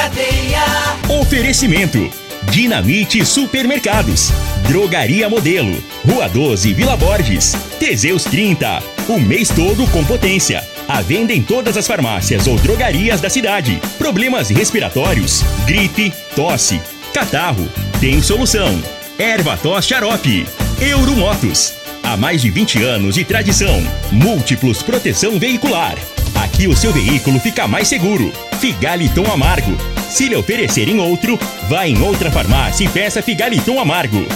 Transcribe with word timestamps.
cadeia. 0.00 0.64
Oferecimento. 1.20 2.10
Dinamite 2.50 3.24
Supermercados. 3.26 4.30
Drogaria 4.66 5.28
Modelo. 5.28 5.76
Rua 6.08 6.26
12, 6.26 6.72
Vila 6.72 6.96
Borges. 6.96 7.54
Teseus 7.78 8.24
30. 8.24 8.82
O 9.08 9.20
mês 9.20 9.50
todo 9.50 9.86
com 9.88 10.02
potência. 10.02 10.64
A 10.88 11.02
venda 11.02 11.34
em 11.34 11.42
todas 11.42 11.76
as 11.76 11.86
farmácias 11.86 12.46
ou 12.46 12.56
drogarias 12.56 13.20
da 13.20 13.28
cidade. 13.28 13.78
Problemas 13.98 14.48
respiratórios, 14.48 15.44
gripe, 15.66 16.12
tosse, 16.34 16.80
catarro. 17.12 17.68
Tem 18.00 18.22
solução. 18.22 18.82
Erva 19.18 19.58
tos 19.58 19.86
xarope. 19.86 20.46
Euromotos. 20.80 21.74
Há 22.02 22.16
mais 22.16 22.40
de 22.40 22.50
20 22.50 22.82
anos 22.82 23.16
de 23.16 23.24
tradição. 23.24 23.86
Múltiplos 24.10 24.82
proteção 24.82 25.38
veicular. 25.38 25.96
Aqui 26.34 26.66
o 26.66 26.76
seu 26.76 26.92
veículo 26.92 27.38
fica 27.40 27.66
mais 27.66 27.88
seguro. 27.88 28.32
Figaliton 28.58 29.30
Amargo. 29.32 29.76
Se 30.08 30.28
lhe 30.28 30.36
oferecerem 30.36 31.00
outro, 31.00 31.38
vá 31.68 31.86
em 31.86 32.00
outra 32.02 32.30
farmácia 32.30 32.84
e 32.84 32.88
peça 32.88 33.22
Figaliton 33.22 33.78
Amargo. 33.78 34.26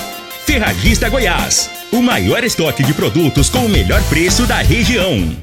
Ferragista 0.46 1.08
Goiás. 1.08 1.70
O 1.92 2.02
maior 2.02 2.44
estoque 2.44 2.82
de 2.82 2.92
produtos 2.92 3.48
com 3.48 3.66
o 3.66 3.68
melhor 3.68 4.02
preço 4.04 4.46
da 4.46 4.58
região. 4.58 5.34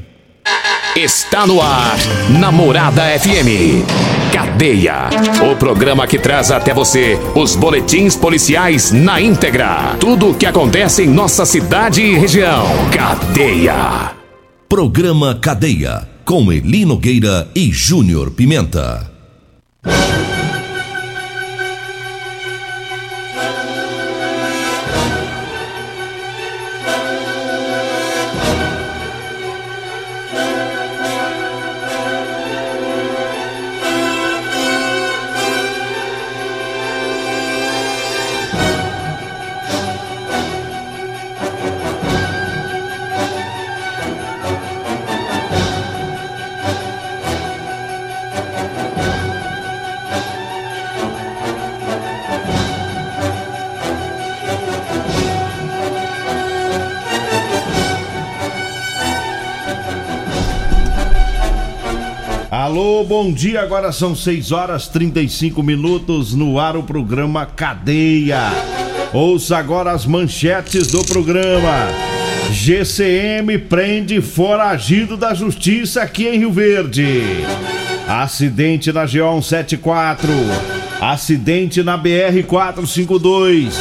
Está 0.96 1.48
no 1.48 1.62
ar, 1.62 1.98
Namorada 2.30 3.04
FM. 3.18 3.86
Cadeia. 4.34 5.10
O 5.50 5.56
programa 5.56 6.06
que 6.06 6.20
traz 6.20 6.52
até 6.52 6.74
você 6.74 7.18
os 7.34 7.56
boletins 7.56 8.16
policiais 8.16 8.92
na 8.92 9.22
íntegra. 9.22 9.96
Tudo 10.00 10.32
o 10.32 10.36
que 10.36 10.46
acontece 10.46 11.04
em 11.04 11.08
nossa 11.08 11.46
cidade 11.46 12.02
e 12.02 12.18
região. 12.18 12.66
Cadeia. 12.92 14.12
Programa 14.68 15.36
Cadeia. 15.36 16.11
Com 16.26 16.52
Eli 16.52 16.86
Nogueira 16.86 17.50
e 17.56 17.72
Júnior 17.72 18.32
Pimenta. 18.32 19.12
Alô, 62.72 63.04
bom 63.04 63.34
dia. 63.34 63.60
Agora 63.60 63.92
são 63.92 64.16
6 64.16 64.54
horas 64.54 64.88
35 64.88 65.62
minutos 65.62 66.34
no 66.34 66.58
ar 66.58 66.78
o 66.78 66.84
programa 66.84 67.46
Cadeia. 67.46 68.50
Ouça 69.12 69.58
agora 69.58 69.92
as 69.92 70.06
manchetes 70.06 70.88
do 70.88 71.04
programa. 71.04 71.90
GCM 72.50 73.58
prende 73.58 74.22
foragido 74.22 75.18
da 75.18 75.34
justiça 75.34 76.02
aqui 76.02 76.30
em 76.30 76.40
Rio 76.40 76.54
Verde. 76.54 77.22
Acidente 78.08 78.94
na 78.94 79.02
GO 79.02 79.42
174. 79.42 80.30
Acidente 81.02 81.84
na 81.84 81.98
BR 81.98 82.42
452. 82.48 83.76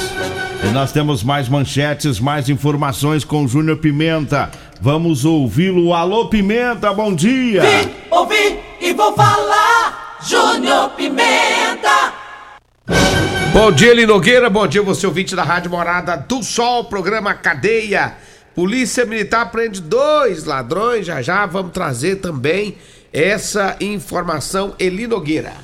E 0.64 0.72
nós 0.72 0.90
temos 0.90 1.22
mais 1.22 1.48
manchetes, 1.48 2.18
mais 2.18 2.48
informações 2.48 3.22
com 3.22 3.46
Júnior 3.46 3.76
Pimenta. 3.76 4.50
Vamos 4.80 5.24
ouvi-lo. 5.24 5.94
Alô, 5.94 6.26
Pimenta, 6.26 6.92
bom 6.92 7.14
dia. 7.14 7.62
Vim, 7.62 7.90
ouvi 8.10 8.69
e 8.90 8.92
vou 8.92 9.14
falar. 9.14 10.18
Júnior 10.20 10.90
Pimenta. 10.90 12.12
Bom 13.52 13.72
dia, 13.72 13.92
Eli 13.92 14.04
Nogueira. 14.04 14.50
Bom 14.50 14.66
dia, 14.66 14.82
você 14.82 15.06
ouvinte 15.06 15.34
da 15.34 15.44
Rádio 15.44 15.70
Morada 15.70 16.16
do 16.16 16.42
Sol, 16.42 16.84
programa 16.84 17.32
Cadeia. 17.34 18.14
Polícia 18.54 19.06
Militar 19.06 19.50
prende 19.50 19.80
dois 19.80 20.44
ladrões. 20.44 21.06
Já 21.06 21.22
já 21.22 21.46
vamos 21.46 21.72
trazer 21.72 22.16
também 22.16 22.76
essa 23.12 23.76
informação, 23.80 24.74
Eli 24.78 25.06
Nogueira. 25.06 25.54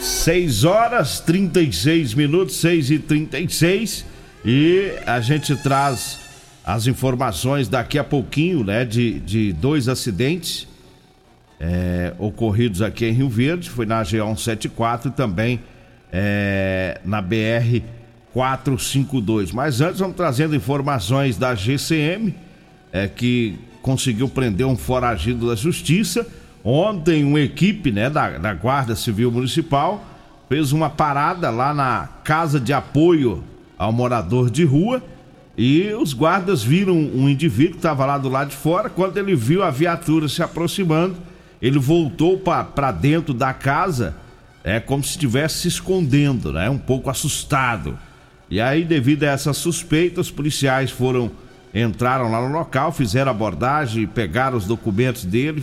6 0.00 0.64
horas 0.64 1.20
36 1.20 2.14
minutos, 2.14 2.56
6 2.56 2.90
e 2.90 2.98
36 2.98 4.04
e 4.44 4.92
a 5.06 5.20
gente 5.20 5.56
traz 5.56 6.18
as 6.64 6.86
informações 6.86 7.68
daqui 7.68 7.98
a 7.98 8.04
pouquinho, 8.04 8.62
né, 8.62 8.84
de, 8.84 9.18
de 9.20 9.52
dois 9.52 9.88
acidentes 9.88 10.68
é, 11.58 12.12
ocorridos 12.18 12.82
aqui 12.82 13.06
em 13.06 13.12
Rio 13.12 13.28
Verde, 13.28 13.70
foi 13.70 13.86
na 13.86 14.02
G174 14.02 15.06
e 15.06 15.10
também 15.10 15.60
é, 16.12 17.00
na 17.04 17.20
BR 17.20 17.82
452. 18.32 19.52
Mas 19.52 19.80
antes 19.80 20.00
vamos 20.00 20.16
trazendo 20.16 20.54
informações 20.54 21.36
da 21.36 21.54
GCM, 21.54 22.34
é, 22.92 23.08
que 23.08 23.58
conseguiu 23.82 24.28
prender 24.28 24.66
um 24.66 24.76
foragido 24.76 25.48
da 25.48 25.54
justiça. 25.54 26.26
Ontem 26.62 27.24
uma 27.24 27.40
equipe 27.40 27.92
né, 27.92 28.10
da, 28.10 28.38
da 28.38 28.52
Guarda 28.52 28.96
Civil 28.96 29.30
Municipal 29.30 30.04
fez 30.48 30.72
uma 30.72 30.90
parada 30.90 31.50
lá 31.50 31.72
na 31.72 32.08
casa 32.24 32.60
de 32.60 32.72
apoio 32.72 33.42
ao 33.78 33.92
morador 33.92 34.50
de 34.50 34.64
rua 34.64 35.02
e 35.56 35.92
os 35.94 36.12
guardas 36.12 36.62
viram 36.62 36.94
um 36.94 37.28
indivíduo 37.28 37.72
que 37.72 37.78
estava 37.78 38.04
lá 38.04 38.18
do 38.18 38.28
lado 38.28 38.50
de 38.50 38.56
fora. 38.56 38.90
Quando 38.90 39.16
ele 39.16 39.34
viu 39.34 39.62
a 39.62 39.70
viatura 39.70 40.28
se 40.28 40.42
aproximando, 40.42 41.16
ele 41.60 41.78
voltou 41.78 42.38
para 42.38 42.92
dentro 42.92 43.32
da 43.32 43.52
casa, 43.52 44.14
é 44.62 44.80
como 44.80 45.02
se 45.02 45.10
estivesse 45.10 45.60
se 45.60 45.68
escondendo, 45.68 46.52
né? 46.52 46.68
Um 46.68 46.78
pouco 46.78 47.08
assustado. 47.08 47.98
E 48.50 48.60
aí, 48.60 48.84
devido 48.84 49.24
a 49.24 49.28
essa 49.28 49.52
suspeita, 49.52 50.20
os 50.20 50.30
policiais 50.30 50.90
foram 50.90 51.30
entraram 51.74 52.30
lá 52.30 52.40
no 52.40 52.52
local, 52.52 52.90
fizeram 52.90 53.30
abordagem, 53.30 54.06
pegaram 54.06 54.56
os 54.56 54.64
documentos 54.64 55.24
dele 55.24 55.62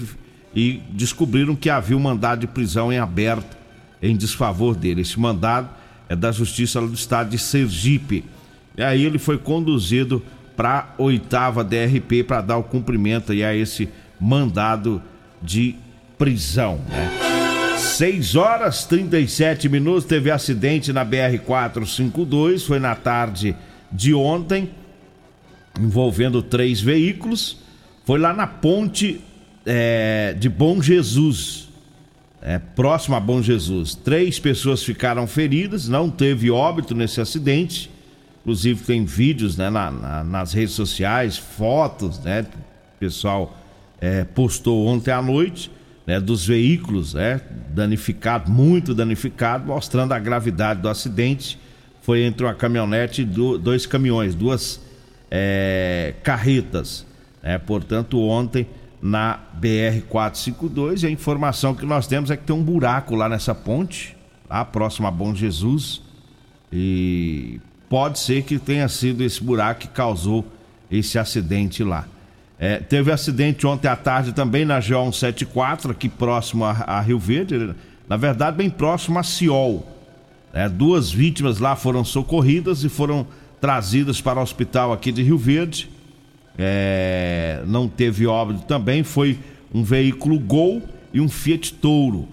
e 0.55 0.81
descobriram 0.91 1.55
que 1.55 1.69
havia 1.69 1.97
um 1.97 1.99
mandado 1.99 2.41
de 2.41 2.47
prisão 2.47 2.93
em 2.93 2.99
aberto 2.99 3.57
em 4.01 4.15
desfavor 4.15 4.75
dele. 4.75 5.01
Esse 5.01 5.19
mandado 5.19 5.69
é 6.07 6.15
da 6.15 6.31
Justiça 6.31 6.79
do 6.81 6.93
Estado 6.93 7.29
de 7.29 7.39
Sergipe. 7.39 8.23
E 8.77 8.83
aí 8.83 9.03
ele 9.03 9.17
foi 9.17 9.37
conduzido 9.37 10.21
para 10.55 10.93
oitava 10.97 11.63
DRP 11.63 12.23
para 12.27 12.41
dar 12.41 12.57
o 12.57 12.63
cumprimento 12.63 13.31
aí 13.31 13.43
a 13.43 13.55
esse 13.55 13.89
mandado 14.19 15.01
de 15.41 15.75
prisão, 16.23 16.79
né? 16.87 17.11
6 17.77 18.35
horas 18.37 18.85
37 18.85 19.67
minutos, 19.67 20.05
teve 20.05 20.31
acidente 20.31 20.93
na 20.93 21.03
BR 21.03 21.37
452, 21.45 22.63
foi 22.63 22.79
na 22.79 22.95
tarde 22.95 23.53
de 23.91 24.13
ontem, 24.13 24.69
envolvendo 25.77 26.41
três 26.41 26.79
veículos. 26.79 27.57
Foi 28.05 28.17
lá 28.19 28.31
na 28.31 28.47
ponte 28.47 29.19
é, 29.65 30.33
de 30.39 30.47
Bom 30.47 30.81
Jesus, 30.81 31.67
é, 32.41 32.57
próximo 32.57 33.17
a 33.17 33.19
Bom 33.19 33.41
Jesus. 33.41 33.93
Três 33.93 34.39
pessoas 34.39 34.81
ficaram 34.81 35.27
feridas, 35.27 35.89
não 35.89 36.09
teve 36.09 36.49
óbito 36.49 36.95
nesse 36.95 37.19
acidente. 37.19 37.91
Inclusive 38.43 38.81
tem 38.85 39.03
vídeos 39.03 39.57
né, 39.57 39.69
na, 39.69 39.91
na, 39.91 40.23
nas 40.23 40.53
redes 40.53 40.73
sociais, 40.73 41.37
fotos, 41.37 42.17
né? 42.19 42.45
O 42.95 42.99
pessoal 42.99 43.57
é, 43.99 44.23
postou 44.23 44.87
ontem 44.87 45.11
à 45.11 45.21
noite 45.21 45.69
né, 46.05 46.19
dos 46.19 46.45
veículos 46.45 47.13
né, 47.13 47.41
danificados, 47.69 48.51
muito 48.51 48.93
danificados, 48.93 49.65
mostrando 49.65 50.13
a 50.13 50.19
gravidade 50.19 50.81
do 50.81 50.89
acidente. 50.89 51.59
Foi 52.01 52.23
entre 52.23 52.45
uma 52.45 52.53
caminhonete 52.53 53.21
e 53.21 53.25
do, 53.25 53.57
dois 53.57 53.85
caminhões, 53.85 54.35
duas 54.35 54.81
é, 55.31 56.13
carretas. 56.23 57.05
Né, 57.41 57.57
portanto, 57.57 58.19
ontem 58.19 58.67
na 59.01 59.39
BR-452, 59.59 61.05
a 61.05 61.09
informação 61.09 61.75
que 61.75 61.85
nós 61.85 62.07
temos 62.07 62.31
é 62.31 62.37
que 62.37 62.43
tem 62.43 62.55
um 62.55 62.63
buraco 62.63 63.15
lá 63.15 63.27
nessa 63.27 63.53
ponte, 63.53 64.15
lá 64.49 64.63
próximo 64.63 65.07
a 65.07 65.11
Bom 65.11 65.33
Jesus. 65.35 66.01
E 66.71 67.59
pode 67.89 68.19
ser 68.19 68.43
que 68.43 68.57
tenha 68.57 68.87
sido 68.87 69.21
esse 69.23 69.43
buraco 69.43 69.81
que 69.81 69.87
causou 69.87 70.45
esse 70.89 71.19
acidente 71.19 71.83
lá. 71.83 72.07
É, 72.59 72.77
teve 72.77 73.11
acidente 73.11 73.65
ontem 73.65 73.87
à 73.87 73.95
tarde 73.95 74.31
também 74.31 74.63
na 74.63 74.79
GO 74.79 75.11
174, 75.11 75.91
aqui 75.91 76.07
próximo 76.07 76.63
a, 76.65 76.71
a 76.71 77.01
Rio 77.01 77.19
Verde, 77.19 77.73
na 78.07 78.17
verdade, 78.17 78.57
bem 78.57 78.69
próximo 78.69 79.19
a 79.19 79.23
Ciol. 79.23 79.87
É, 80.53 80.69
duas 80.69 81.11
vítimas 81.11 81.59
lá 81.59 81.75
foram 81.75 82.03
socorridas 82.03 82.83
e 82.83 82.89
foram 82.89 83.25
trazidas 83.59 84.21
para 84.21 84.39
o 84.39 84.43
hospital 84.43 84.93
aqui 84.93 85.11
de 85.11 85.23
Rio 85.23 85.37
Verde. 85.37 85.89
É, 86.57 87.63
não 87.65 87.87
teve 87.87 88.27
óbito 88.27 88.61
também, 88.65 89.03
foi 89.03 89.39
um 89.73 89.83
veículo 89.83 90.39
Gol 90.39 90.81
e 91.13 91.19
um 91.19 91.27
Fiat 91.27 91.73
Touro. 91.73 92.27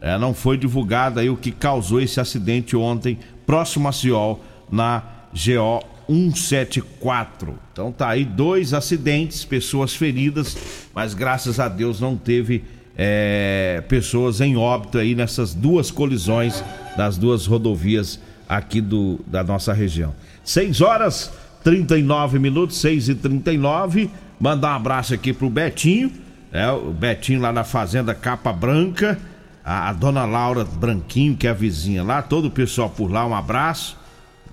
É, 0.00 0.16
não 0.18 0.32
foi 0.32 0.56
divulgado 0.56 1.20
aí 1.20 1.28
o 1.28 1.36
que 1.36 1.50
causou 1.50 2.00
esse 2.00 2.18
acidente 2.20 2.76
ontem, 2.76 3.18
próximo 3.44 3.88
a 3.88 3.92
Ciol, 3.92 4.42
na 4.70 5.02
GO 5.32 5.95
174. 6.08 7.58
Então 7.72 7.92
tá 7.92 8.08
aí 8.08 8.24
dois 8.24 8.72
acidentes, 8.72 9.44
pessoas 9.44 9.94
feridas, 9.94 10.56
mas 10.94 11.14
graças 11.14 11.60
a 11.60 11.68
Deus 11.68 12.00
não 12.00 12.16
teve 12.16 12.64
é, 12.96 13.82
pessoas 13.88 14.40
em 14.40 14.56
óbito 14.56 14.98
aí 14.98 15.14
nessas 15.14 15.54
duas 15.54 15.90
colisões 15.90 16.62
das 16.96 17.18
duas 17.18 17.46
rodovias 17.46 18.18
aqui 18.48 18.80
do, 18.80 19.20
da 19.26 19.42
nossa 19.44 19.72
região. 19.72 20.14
6 20.44 20.80
horas 20.80 21.32
39 21.64 22.38
minutos, 22.38 22.80
6 22.80 23.08
e 23.08 23.14
39 23.14 24.10
Mandar 24.38 24.72
um 24.72 24.76
abraço 24.76 25.14
aqui 25.14 25.32
pro 25.32 25.48
Betinho, 25.48 26.12
é, 26.52 26.70
o 26.70 26.92
Betinho 26.92 27.40
lá 27.40 27.52
na 27.52 27.64
Fazenda 27.64 28.14
Capa 28.14 28.52
Branca, 28.52 29.18
a, 29.64 29.88
a 29.88 29.92
dona 29.94 30.26
Laura 30.26 30.62
Branquinho, 30.62 31.34
que 31.34 31.46
é 31.46 31.50
a 31.50 31.54
vizinha 31.54 32.04
lá, 32.04 32.20
todo 32.20 32.48
o 32.48 32.50
pessoal 32.50 32.90
por 32.90 33.10
lá, 33.10 33.26
um 33.26 33.34
abraço. 33.34 33.96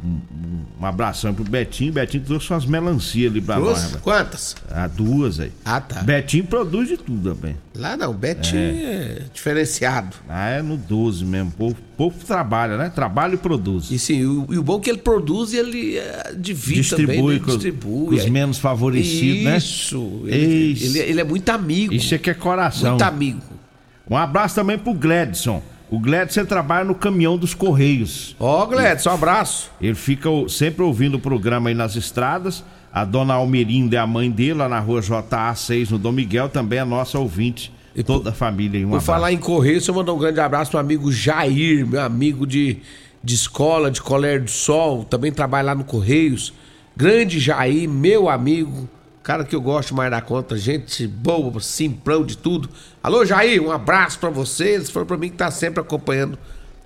Um 0.04 0.86
abração 0.86 1.34
pro 1.34 1.44
Betinho. 1.46 1.94
Betinho 1.94 2.24
trouxe 2.26 2.52
umas 2.52 2.66
melancias 2.66 3.32
ali 3.32 3.40
pra 3.42 3.56
Duas? 3.56 3.84
nós. 3.84 3.96
Quantas? 4.02 4.56
Ah, 4.70 4.88
duas 4.88 5.40
aí. 5.40 5.52
Ah, 5.64 5.80
tá. 5.80 6.02
Betinho 6.02 6.44
produz 6.46 6.90
de 6.90 6.98
tudo 6.98 7.34
também. 7.34 7.56
Lá 7.76 7.96
não, 7.96 8.14
Betinho 8.14 8.60
é, 8.62 9.22
diferenciado. 9.34 10.16
Ah, 10.28 10.50
é 10.50 10.62
no 10.62 10.76
12 10.76 11.24
mesmo. 11.24 11.50
O 11.50 11.54
povo, 11.54 11.76
povo 11.98 12.26
trabalha, 12.26 12.78
né? 12.78 12.92
Trabalha 12.94 13.36
e 13.36 13.38
produz. 13.38 13.90
E 13.92 13.98
sim, 13.98 14.26
o, 14.26 14.48
e 14.54 14.58
o 14.58 14.64
bom 14.64 14.78
é 14.78 14.82
que 14.82 14.90
ele 14.90 15.00
produz 15.00 15.54
e 15.54 15.58
ele 15.58 15.98
é, 15.98 16.34
divide 16.38 16.82
Distribui 16.82 17.16
também, 17.16 17.34
né? 17.34 17.40
com, 17.40 17.46
os- 17.46 17.54
distribui. 17.54 18.06
com 18.08 18.16
os 18.16 18.26
é. 18.26 18.30
menos 18.30 18.58
favorecidos, 18.58 19.44
né? 19.44 19.58
Isso. 19.58 20.22
Ele, 20.26 20.56
Isso. 20.74 20.86
ele, 20.86 21.00
ele 21.12 21.22
é 21.22 21.24
muito 21.24 21.50
amigo. 21.50 21.94
Isso 21.94 22.14
aqui 22.14 22.30
é 22.30 22.34
coração. 22.34 22.92
Muito 22.92 23.04
amigo. 23.04 23.42
Um 24.10 24.18
abraço 24.18 24.56
também 24.56 24.78
pro 24.78 24.94
Gledson. 24.94 25.64
O 25.94 26.00
Gledson 26.00 26.44
trabalha 26.44 26.84
no 26.84 26.96
caminhão 26.96 27.38
dos 27.38 27.54
Correios. 27.54 28.36
Ó, 28.40 28.66
Gledson, 28.66 29.12
um 29.12 29.14
abraço. 29.14 29.70
Ele 29.80 29.94
fica 29.94 30.28
sempre 30.50 30.82
ouvindo 30.82 31.18
o 31.18 31.20
programa 31.20 31.70
aí 31.70 31.76
nas 31.76 31.96
estradas. 31.96 32.64
A 32.92 33.06
dona 33.06 33.36
Almerinda 33.36 33.96
é 33.96 34.00
a 34.00 34.08
mãe 34.08 34.32
dele, 34.32 34.56
lá 34.56 34.68
na 34.68 34.80
rua 34.80 35.02
JA6, 35.02 35.92
no 35.92 36.00
Dom 36.00 36.14
Miguel, 36.14 36.50
também 36.50 36.80
é 36.80 36.84
nossa 36.84 37.20
ouvinte. 37.20 37.72
E 37.96 38.02
Toda 38.02 38.32
a 38.32 38.34
família 38.34 38.80
aí, 38.80 38.84
um 38.84 38.88
Por 38.88 38.96
abraço. 38.96 39.06
falar 39.06 39.32
em 39.34 39.38
Correio, 39.38 39.80
eu 39.88 39.94
mandar 39.94 40.14
um 40.14 40.18
grande 40.18 40.40
abraço 40.40 40.72
pro 40.72 40.80
amigo 40.80 41.12
Jair, 41.12 41.86
meu 41.86 42.02
amigo 42.02 42.48
de, 42.48 42.78
de 43.24 43.36
escola, 43.36 43.92
de 43.92 44.02
Colégio 44.02 44.46
do 44.46 44.50
Sol, 44.50 45.04
também 45.04 45.32
trabalha 45.32 45.68
lá 45.68 45.76
no 45.76 45.84
Correios. 45.84 46.56
Grande 46.98 47.40
Jair, 47.40 47.88
meu 47.88 48.30
amigo, 48.30 48.90
cara 49.24 49.46
que 49.46 49.56
eu 49.56 49.62
gosto 49.62 49.96
mais 49.96 50.12
da 50.12 50.22
conta, 50.22 50.58
gente 50.58 51.08
boa, 51.08 51.60
simplão 51.62 52.26
de 52.26 52.38
tudo. 52.38 52.70
Alô, 53.02 53.26
Jair, 53.26 53.64
um 53.64 53.72
abraço 53.72 54.20
pra 54.20 54.30
você. 54.30 54.72
Eles 54.72 54.90
foram 54.90 55.08
pra 55.08 55.18
mim 55.18 55.30
que 55.30 55.38
tá 55.38 55.50
sempre 55.50 55.80
acompanhando 55.80 56.38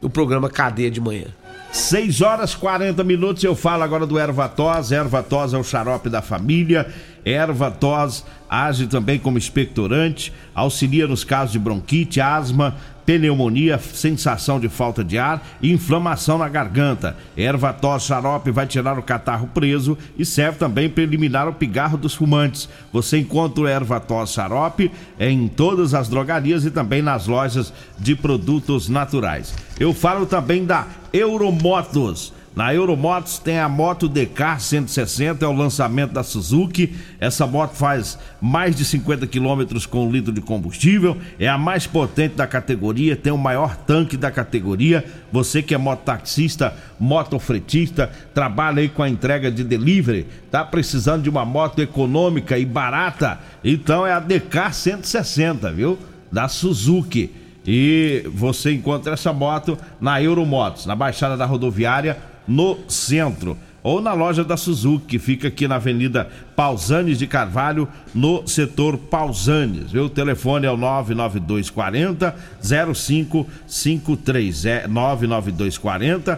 o 0.02 0.10
programa 0.10 0.48
Cadeia 0.48 0.92
de 0.92 1.02
Manhã. 1.02 1.26
6 1.72 2.22
horas 2.22 2.56
40 2.56 3.04
minutos, 3.04 3.44
eu 3.44 3.56
falo 3.56 3.84
agora 3.84 4.06
do 4.06 4.18
Ervatos. 4.20 4.92
Ervatos 4.92 5.54
é 5.54 5.58
o 5.58 5.64
xarope 5.64 6.10
da 6.10 6.22
família. 6.22 6.88
Ervatos 7.28 8.24
age 8.50 8.88
também 8.88 9.20
como 9.20 9.38
expectorante, 9.38 10.32
auxilia 10.56 11.08
nos 11.08 11.26
casos 11.26 11.52
de 11.52 11.60
bronquite, 11.60 12.22
asma, 12.22 12.76
pneumonia, 13.06 13.78
sensação 13.78 14.60
de 14.60 14.70
falta 14.70 15.04
de 15.04 15.18
ar 15.18 15.46
e 15.62 15.72
inflamação 15.72 16.38
na 16.38 16.48
garganta. 16.48 17.18
Ervatos 17.36 18.04
xarope 18.04 18.52
vai 18.52 18.66
tirar 18.66 18.98
o 18.98 19.04
catarro 19.04 19.48
preso 19.54 19.98
e 20.18 20.26
serve 20.26 20.58
também 20.58 20.90
para 20.90 21.04
eliminar 21.04 21.48
o 21.48 21.54
pigarro 21.54 21.98
dos 21.98 22.16
fumantes. 22.16 22.70
Você 22.92 23.18
encontra 23.18 23.64
o 23.64 23.68
Ervatos 23.68 24.32
xarope 24.32 24.92
em 25.20 25.48
todas 25.50 25.94
as 25.94 26.08
drogarias 26.08 26.66
e 26.66 26.72
também 26.72 27.02
nas 27.02 27.28
lojas 27.28 27.74
de 27.98 28.16
produtos 28.16 28.88
naturais. 28.88 29.54
Eu 29.80 29.94
falo 29.94 30.26
também 30.26 30.66
da 30.66 30.88
Euromotos. 31.12 32.37
Na 32.58 32.74
Euromotos 32.74 33.38
tem 33.38 33.60
a 33.60 33.70
moto 33.70 34.10
DK 34.10 34.60
160, 34.60 35.46
é 35.46 35.48
o 35.48 35.54
lançamento 35.54 36.14
da 36.14 36.24
Suzuki. 36.24 36.96
Essa 37.20 37.46
moto 37.46 37.76
faz 37.76 38.18
mais 38.42 38.76
de 38.76 38.84
50 38.84 39.28
quilômetros 39.28 39.86
com 39.86 40.08
um 40.08 40.12
litro 40.12 40.34
de 40.34 40.42
combustível, 40.42 41.16
é 41.40 41.48
a 41.48 41.56
mais 41.56 41.86
potente 41.86 42.34
da 42.34 42.48
categoria, 42.48 43.16
tem 43.16 43.32
o 43.32 43.38
maior 43.38 43.76
tanque 43.76 44.18
da 44.18 44.32
categoria. 44.32 45.06
Você 45.32 45.62
que 45.62 45.76
é 45.76 45.78
mototaxista, 45.78 46.74
motofretista, 47.00 48.10
trabalha 48.34 48.82
aí 48.82 48.90
com 48.90 49.04
a 49.04 49.10
entrega 49.10 49.52
de 49.52 49.64
delivery, 49.64 50.26
tá 50.50 50.66
precisando 50.66 51.22
de 51.22 51.30
uma 51.30 51.46
moto 51.46 51.80
econômica 51.80 52.58
e 52.58 52.66
barata? 52.66 53.40
Então 53.64 54.04
é 54.04 54.14
a 54.14 54.20
DK 54.20 54.74
160, 54.74 55.72
viu? 55.74 56.00
Da 56.32 56.48
Suzuki. 56.48 57.32
E 57.68 58.24
você 58.34 58.74
encontra 58.74 59.14
essa 59.14 59.32
moto 59.32 59.78
na 60.02 60.20
Euromotos, 60.20 60.88
na 60.88 60.96
Baixada 60.96 61.38
da 61.38 61.46
Rodoviária, 61.46 62.18
no 62.48 62.78
centro. 62.88 63.58
Ou 63.88 64.02
na 64.02 64.12
loja 64.12 64.44
da 64.44 64.58
Suzuki, 64.58 65.06
que 65.08 65.20
fica 65.20 65.48
aqui 65.48 65.66
na 65.66 65.76
Avenida 65.76 66.28
Pausanes 66.58 67.18
de 67.18 67.26
Carvalho, 67.26 67.88
no 68.14 68.46
setor 68.46 68.98
Pausanes. 68.98 69.94
Viu? 69.94 70.06
O 70.06 70.10
telefone 70.10 70.66
é 70.66 70.72
o 70.72 70.76
99240 70.76 72.36
0553. 72.62 74.66
É 74.66 74.88
99240 74.90 76.38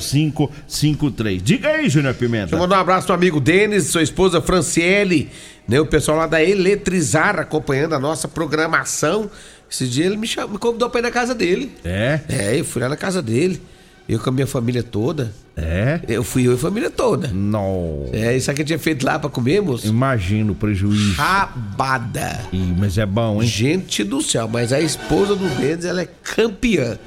0553. 0.00 1.40
Diga 1.40 1.68
aí, 1.68 1.88
Júnior 1.88 2.14
Pimenta. 2.14 2.46
Deixa 2.46 2.56
eu 2.56 2.60
mandar 2.60 2.78
um 2.78 2.80
abraço 2.80 3.06
pro 3.06 3.14
amigo 3.14 3.38
Denis, 3.38 3.86
sua 3.86 4.02
esposa 4.02 4.40
Franciele, 4.40 5.30
né? 5.68 5.80
O 5.80 5.86
pessoal 5.86 6.18
lá 6.18 6.26
da 6.26 6.42
Eletrizar 6.42 7.38
acompanhando 7.38 7.94
a 7.94 8.00
nossa 8.00 8.26
programação. 8.26 9.30
Esse 9.70 9.86
dia 9.86 10.06
ele 10.06 10.16
me, 10.16 10.26
chamou, 10.26 10.54
me 10.54 10.58
convidou 10.58 10.90
pra 10.90 10.98
ir 10.98 11.04
na 11.04 11.12
casa 11.12 11.36
dele. 11.36 11.70
É? 11.84 12.18
É, 12.28 12.58
eu 12.58 12.64
fui 12.64 12.82
lá 12.82 12.88
na 12.88 12.96
casa 12.96 13.22
dele. 13.22 13.62
Eu 14.10 14.18
com 14.18 14.28
a 14.28 14.32
minha 14.32 14.46
família 14.46 14.82
toda. 14.82 15.32
É? 15.56 16.00
Eu 16.08 16.24
fui 16.24 16.44
eu 16.44 16.50
e 16.50 16.54
a 16.56 16.58
família 16.58 16.90
toda. 16.90 17.28
Não. 17.28 18.06
É, 18.12 18.36
isso 18.36 18.50
aqui 18.50 18.62
eu 18.62 18.66
tinha 18.66 18.78
feito 18.78 19.06
lá 19.06 19.20
pra 19.20 19.30
comer, 19.30 19.62
moço. 19.62 19.86
Imagino 19.86 20.52
o 20.52 20.56
prejuízo. 20.56 21.14
Rabada. 21.14 22.40
Ih, 22.52 22.74
mas 22.76 22.98
é 22.98 23.06
bom, 23.06 23.40
hein? 23.40 23.46
Gente 23.46 24.02
do 24.02 24.20
céu, 24.20 24.48
mas 24.48 24.72
a 24.72 24.80
esposa 24.80 25.36
do 25.36 25.48
Denis, 25.50 25.84
ela 25.84 26.02
é 26.02 26.08
campeã, 26.24 26.98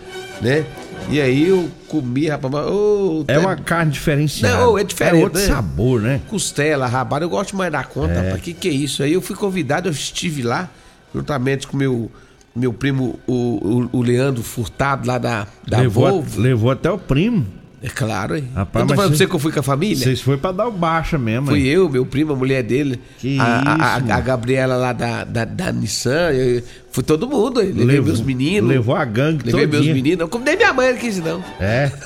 né? 0.42 0.66
E 1.10 1.20
aí 1.20 1.50
eu 1.50 1.70
comi, 1.90 2.30
rapaz, 2.30 2.54
ô, 2.54 3.26
É 3.28 3.38
uma 3.38 3.58
carne 3.58 3.92
diferenciada. 3.92 4.56
Não, 4.56 4.78
é 4.78 4.86
diferente, 4.86 5.20
É 5.20 5.24
outro 5.26 5.42
né? 5.42 5.46
sabor, 5.46 6.02
né? 6.02 6.22
Costela, 6.30 6.88
rabada, 6.88 7.26
eu 7.26 7.30
gosto 7.30 7.54
mais 7.58 7.70
da 7.70 7.84
conta, 7.84 8.14
rapaz. 8.14 8.42
Que 8.42 8.54
que 8.54 8.70
é 8.70 8.72
isso? 8.72 9.04
Aí 9.04 9.12
eu 9.12 9.22
fui 9.22 9.36
convidado, 9.36 9.90
eu 9.90 9.92
estive 9.92 10.42
lá, 10.42 10.70
juntamente 11.14 11.68
com 11.68 11.76
meu 11.76 12.10
meu 12.56 12.72
primo, 12.74 13.20
o, 13.28 13.88
o, 13.92 13.98
o 14.00 14.02
Leandro 14.02 14.44
Furtado, 14.44 15.08
lá 15.08 15.18
da, 15.18 15.48
da 15.68 15.80
levou, 15.80 16.10
Volvo. 16.10 16.40
levou 16.42 16.72
até 16.72 16.90
o 16.92 16.98
primo. 16.98 17.46
É 17.86 17.90
claro, 17.90 18.38
hein? 18.38 18.48
Rapaz, 18.56 18.84
eu 18.84 18.88
tô 18.88 18.96
falando 18.96 19.10
pra 19.10 19.18
cê- 19.18 19.24
você 19.26 19.28
que 19.30 19.36
eu 19.36 19.40
fui 19.40 19.52
com 19.52 19.60
a 19.60 19.64
família? 19.64 19.98
Vocês 19.98 20.22
foi 20.22 20.38
pra 20.38 20.54
dar 20.54 20.68
o 20.68 20.72
baixa 20.72 21.18
mesmo. 21.18 21.48
Fui 21.48 21.60
hein? 21.60 21.66
eu, 21.68 21.90
meu 21.90 22.06
primo, 22.06 22.32
a 22.32 22.36
mulher 22.36 22.64
dele. 22.64 22.98
Que 23.20 23.38
a, 23.38 23.44
a- 23.44 23.58
a- 23.58 23.62
isso, 23.98 23.98
a 23.98 24.00
mano. 24.14 24.24
Gabriela 24.24 24.76
lá 24.78 24.94
da, 24.94 25.26
da, 25.26 25.44
da 25.44 25.70
Nissan. 25.74 26.32
eu- 26.32 26.64
Fui 26.92 27.04
todo 27.04 27.28
mundo. 27.28 27.60
eu 27.60 27.66
Levei 27.68 27.86
Levou- 27.86 28.06
meus 28.06 28.22
meninos. 28.22 28.70
levou 28.70 28.96
a 28.96 29.04
gangue 29.04 29.48
Levei 29.48 29.66
meus 29.68 29.78
todinha. 29.80 29.94
meninos. 29.96 30.30
Como 30.30 30.46
nem 30.46 30.56
minha 30.56 30.72
mãe 30.72 30.94
não 30.94 30.98
quis, 31.00 31.18
não. 31.20 31.44
É. 31.60 31.92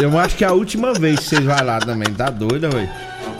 Eu 0.00 0.18
acho 0.18 0.36
que 0.36 0.44
é 0.44 0.48
a 0.48 0.52
última 0.52 0.92
vez 0.92 1.20
que 1.20 1.26
vocês 1.26 1.44
vão 1.44 1.64
lá 1.64 1.78
também. 1.78 2.12
Tá 2.12 2.28
doido, 2.28 2.68
velho? 2.68 2.88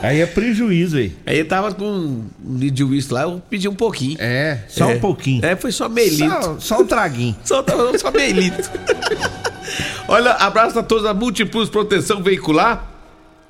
Aí 0.05 0.21
é 0.21 0.27
prejuízo, 0.27 0.99
aí. 0.99 1.17
Aí 1.25 1.39
eu 1.39 1.49
tava 1.49 1.73
com 1.73 1.85
um 1.87 2.27
litro 2.57 2.75
de 2.77 2.85
uísque 2.85 3.13
lá, 3.15 3.23
eu 3.23 3.43
pedi 3.49 3.67
um 3.69 3.75
pouquinho. 3.75 4.17
É, 4.21 4.61
só 4.69 4.91
É. 4.91 4.97
um 4.97 5.01
pouquinho. 5.01 5.45
É, 5.45 5.57
foi 5.57 5.73
só 5.73 5.89
meio 5.89 6.11
litro. 6.11 6.43
Só, 6.43 6.61
só 6.61 6.81
um 6.83 6.87
traguinho. 6.87 7.35
Só, 7.45 7.65
só 7.99 8.11
meio 8.11 8.35
litro. 8.35 8.71
Olha, 10.07 10.33
abraço 10.33 10.79
a 10.79 10.83
todos 10.83 11.05
da 11.05 11.15
Multiplus 11.15 11.69
Proteção 11.71 12.23
Veicular. 12.23 12.91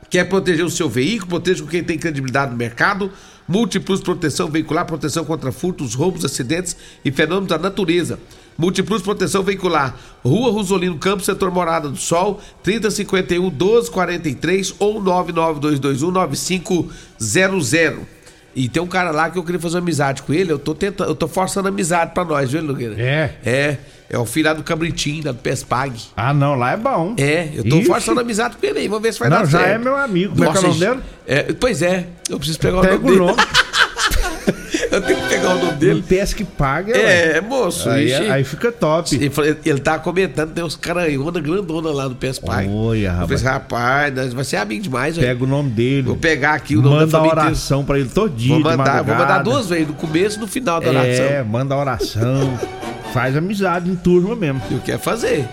Quer 0.08 0.24
proteger 0.28 0.64
o 0.64 0.70
seu 0.70 0.88
veículo? 0.88 1.28
Proteja 1.30 1.62
com 1.64 1.68
quem 1.68 1.82
tem 1.82 1.98
credibilidade 1.98 2.52
no 2.52 2.56
mercado. 2.56 3.10
Múltiplos 3.48 4.00
Proteção 4.00 4.48
Veicular, 4.48 4.86
proteção 4.86 5.24
contra 5.24 5.50
furtos, 5.50 5.94
roubos, 5.94 6.24
acidentes 6.24 6.76
e 7.04 7.10
fenômenos 7.10 7.48
da 7.48 7.58
natureza. 7.58 8.18
Múltiplos 8.56 9.02
Proteção 9.02 9.42
Veicular, 9.42 9.94
Rua 10.24 10.50
Rosolino 10.52 10.96
Campos, 10.98 11.24
setor 11.26 11.50
Morada 11.50 11.88
do 11.88 11.96
Sol, 11.96 12.40
3051 12.62 13.42
1243 13.50 14.74
ou 14.78 15.00
99221 15.02 16.10
9500. 17.18 18.06
E 18.56 18.68
tem 18.68 18.80
um 18.80 18.86
cara 18.86 19.10
lá 19.10 19.28
que 19.30 19.36
eu 19.36 19.42
queria 19.42 19.60
fazer 19.60 19.74
uma 19.76 19.82
amizade 19.82 20.22
com 20.22 20.32
ele, 20.32 20.52
eu 20.52 20.58
tô 20.60 20.76
tentando, 20.76 21.08
eu 21.10 21.14
tô 21.16 21.26
forçando 21.26 21.66
amizade 21.66 22.12
pra 22.14 22.24
nós, 22.24 22.52
viu, 22.52 22.62
Nogueira? 22.62 22.94
É? 22.96 23.34
É, 23.44 23.76
é 24.10 24.16
o 24.16 24.24
filho 24.24 24.46
lá 24.46 24.54
do 24.54 24.62
Cabritinho, 24.62 25.24
lá 25.26 25.32
do 25.32 25.38
Pespag. 25.38 26.00
Ah, 26.16 26.32
não, 26.32 26.54
lá 26.54 26.70
é 26.70 26.76
bom. 26.76 27.14
É, 27.18 27.50
eu 27.52 27.68
tô 27.68 27.78
Ixi. 27.78 27.86
forçando 27.88 28.20
amizade 28.20 28.56
com 28.56 28.64
ele 28.64 28.78
aí, 28.78 28.86
vamos 28.86 29.02
ver 29.02 29.12
se 29.12 29.18
vai 29.18 29.28
Não, 29.28 29.38
dar 29.38 29.46
já 29.46 29.58
certo. 29.58 29.72
é 29.72 29.78
meu 29.78 29.96
amigo. 29.96 30.36
Como 30.36 30.44
é 30.44 30.52
que 30.52 30.56
é 30.56 30.60
o 30.60 30.62
nome 30.68 30.78
dele? 30.78 31.00
é, 31.26 31.42
pois 31.52 31.82
é, 31.82 32.06
eu 32.30 32.36
preciso 32.38 32.60
pegar 32.60 32.78
o 32.78 32.82
Pega 32.82 32.94
nome 32.94 33.06
o 33.06 33.10
dele. 33.10 33.26
nome. 33.26 33.42
eu 34.94 35.02
tenho 35.02 35.20
que 35.20 35.28
pegar 35.28 35.50
o 35.50 35.58
nome 35.58 35.68
Ele 35.70 35.76
dele. 35.78 36.02
pesca 36.08 36.36
que 36.36 36.44
paga. 36.44 36.92
ué. 36.92 37.36
É, 37.36 37.40
moço. 37.40 37.88
Aí, 37.90 38.12
aí 38.14 38.44
fica 38.44 38.70
top. 38.72 39.14
Ele, 39.14 39.30
ele 39.64 39.78
tá 39.80 39.98
comentando, 39.98 40.52
tem 40.52 40.62
uns 40.64 40.76
caranhona 40.76 41.40
grandona 41.40 41.90
lá 41.90 42.08
no 42.08 42.14
Pespag. 42.14 42.68
Olha, 42.68 42.98
Eu 43.06 43.10
rapaz. 43.12 43.26
falei 43.26 43.34
assim, 43.36 43.44
rapaz, 43.46 44.14
nós 44.14 44.32
vai 44.32 44.44
ser 44.44 44.56
amigo 44.56 44.82
demais, 44.82 45.16
velho. 45.16 45.28
Pega 45.28 45.44
o 45.44 45.46
nome 45.46 45.70
dele. 45.70 46.02
Vou 46.02 46.16
pegar 46.16 46.54
aqui 46.54 46.76
o 46.76 46.82
nome 46.82 46.94
Manda 46.96 47.06
da 47.06 47.10
família 47.12 47.32
inteira. 47.32 47.48
oração 47.50 47.84
pra 47.84 47.98
ele 47.98 48.08
todinho. 48.08 48.62
Vou 48.62 48.76
mandar, 48.76 49.02
vou 49.02 49.14
mandar 49.14 49.38
duas 49.42 49.68
vezes, 49.68 49.86
no 49.88 49.94
começo 49.94 50.36
e 50.38 50.40
no 50.40 50.46
final 50.46 50.80
da 50.80 50.88
oração. 50.90 51.24
É, 51.24 51.42
manda 51.42 51.74
a 51.74 51.78
oração. 51.78 52.58
faz 53.12 53.36
amizade 53.36 53.90
em 53.90 53.94
turma 53.96 54.34
mesmo. 54.34 54.60
Eu 54.70 54.78
quero 54.80 54.98
fazer. 54.98 55.46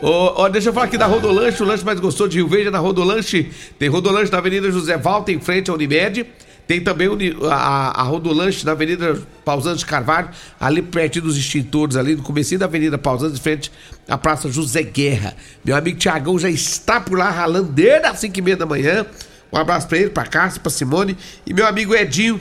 Ó, 0.00 0.44
ó, 0.44 0.48
deixa 0.48 0.68
eu 0.68 0.72
falar 0.72 0.86
aqui 0.86 0.96
da 0.96 1.06
Rodolanche, 1.06 1.60
o 1.60 1.66
lanche 1.66 1.84
mais 1.84 1.98
gostoso 1.98 2.30
de 2.30 2.36
Rio 2.36 2.46
Verde 2.46 2.68
é 2.68 2.70
na 2.70 2.78
Rodolanche. 2.78 3.50
Tem 3.78 3.88
Rodolanche 3.88 4.30
na 4.30 4.38
Avenida 4.38 4.70
José 4.70 4.96
Valta, 4.96 5.32
em 5.32 5.40
frente 5.40 5.70
à 5.70 5.74
Unimed. 5.74 6.24
Tem 6.68 6.80
também 6.82 7.08
a, 7.50 8.00
a 8.00 8.02
Rodolanche 8.02 8.64
na 8.66 8.72
Avenida 8.72 9.18
Pausantes 9.42 9.82
Carvalho, 9.84 10.28
ali 10.60 10.82
perto 10.82 11.18
dos 11.22 11.34
extintores, 11.38 11.96
ali 11.96 12.14
no 12.14 12.22
comecinho 12.22 12.58
da 12.60 12.66
Avenida 12.66 12.98
Pausantes, 12.98 13.38
frente 13.40 13.72
à 14.06 14.18
Praça 14.18 14.52
José 14.52 14.82
Guerra. 14.82 15.34
Meu 15.64 15.74
amigo 15.74 15.98
Tiagão 15.98 16.38
já 16.38 16.50
está 16.50 17.00
por 17.00 17.16
lá 17.18 17.30
ralando 17.30 17.72
desde 17.72 18.06
as 18.06 18.18
5 18.20 18.38
e 18.38 18.42
meia 18.42 18.56
da 18.58 18.66
manhã. 18.66 19.06
Um 19.50 19.56
abraço 19.56 19.88
pra 19.88 19.96
ele, 19.96 20.10
pra 20.10 20.26
Cássio, 20.26 20.60
pra 20.60 20.70
Simone. 20.70 21.16
E 21.46 21.54
meu 21.54 21.66
amigo 21.66 21.94
Edinho, 21.94 22.38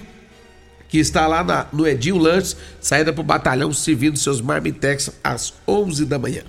que 0.90 0.98
está 0.98 1.26
lá 1.26 1.42
na- 1.42 1.66
no 1.72 1.88
Edinho 1.88 2.18
Lanches, 2.18 2.58
saída 2.82 3.14
pro 3.14 3.24
batalhão, 3.24 3.72
servindo 3.72 4.18
seus 4.18 4.42
marmitex 4.42 5.10
às 5.24 5.54
11 5.66 6.04
da 6.06 6.20
manhã. 6.20 6.42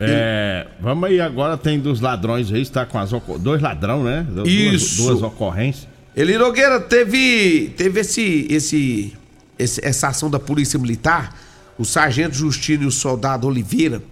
É, 0.00 0.66
vamos 0.80 1.08
aí 1.08 1.20
agora, 1.20 1.56
tem 1.56 1.78
dos 1.78 2.00
ladrões 2.00 2.52
aí, 2.52 2.62
está 2.62 2.84
com 2.86 2.98
as 2.98 3.10
dois 3.40 3.60
ladrão, 3.62 4.02
né? 4.04 4.26
Isso. 4.44 4.96
Duas, 4.96 5.08
duas 5.18 5.22
ocorrências. 5.22 5.88
Eli 6.18 6.36
Nogueira 6.36 6.80
teve, 6.80 7.72
teve 7.76 8.00
esse, 8.00 8.44
esse, 8.50 9.12
esse- 9.56 9.80
essa 9.84 10.08
ação 10.08 10.28
da 10.28 10.40
Polícia 10.40 10.76
Militar. 10.76 11.32
O 11.78 11.84
sargento 11.84 12.34
Justino 12.34 12.82
e 12.82 12.86
o 12.86 12.90
soldado 12.90 13.46
Oliveira 13.46 14.02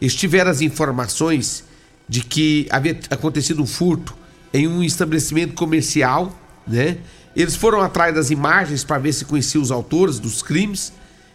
eles 0.00 0.14
tiveram 0.14 0.50
as 0.50 0.62
informações 0.62 1.62
de 2.08 2.22
que 2.22 2.66
havia 2.70 2.98
acontecido 3.10 3.62
um 3.62 3.66
furto 3.66 4.16
em 4.50 4.66
um 4.66 4.82
estabelecimento 4.82 5.52
comercial, 5.52 6.34
né? 6.66 6.96
Eles 7.36 7.54
foram 7.54 7.82
atrás 7.82 8.14
das 8.14 8.30
imagens 8.30 8.82
para 8.82 8.96
ver 8.98 9.12
se 9.12 9.26
conheciam 9.26 9.60
os 9.62 9.70
autores 9.70 10.18
dos 10.18 10.40
crimes. 10.42 10.90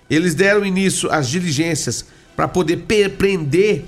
Eles 0.09 0.33
deram 0.33 0.65
início 0.65 1.11
às 1.11 1.29
diligências 1.29 2.05
para 2.35 2.47
poder 2.47 2.85
prender 3.19 3.85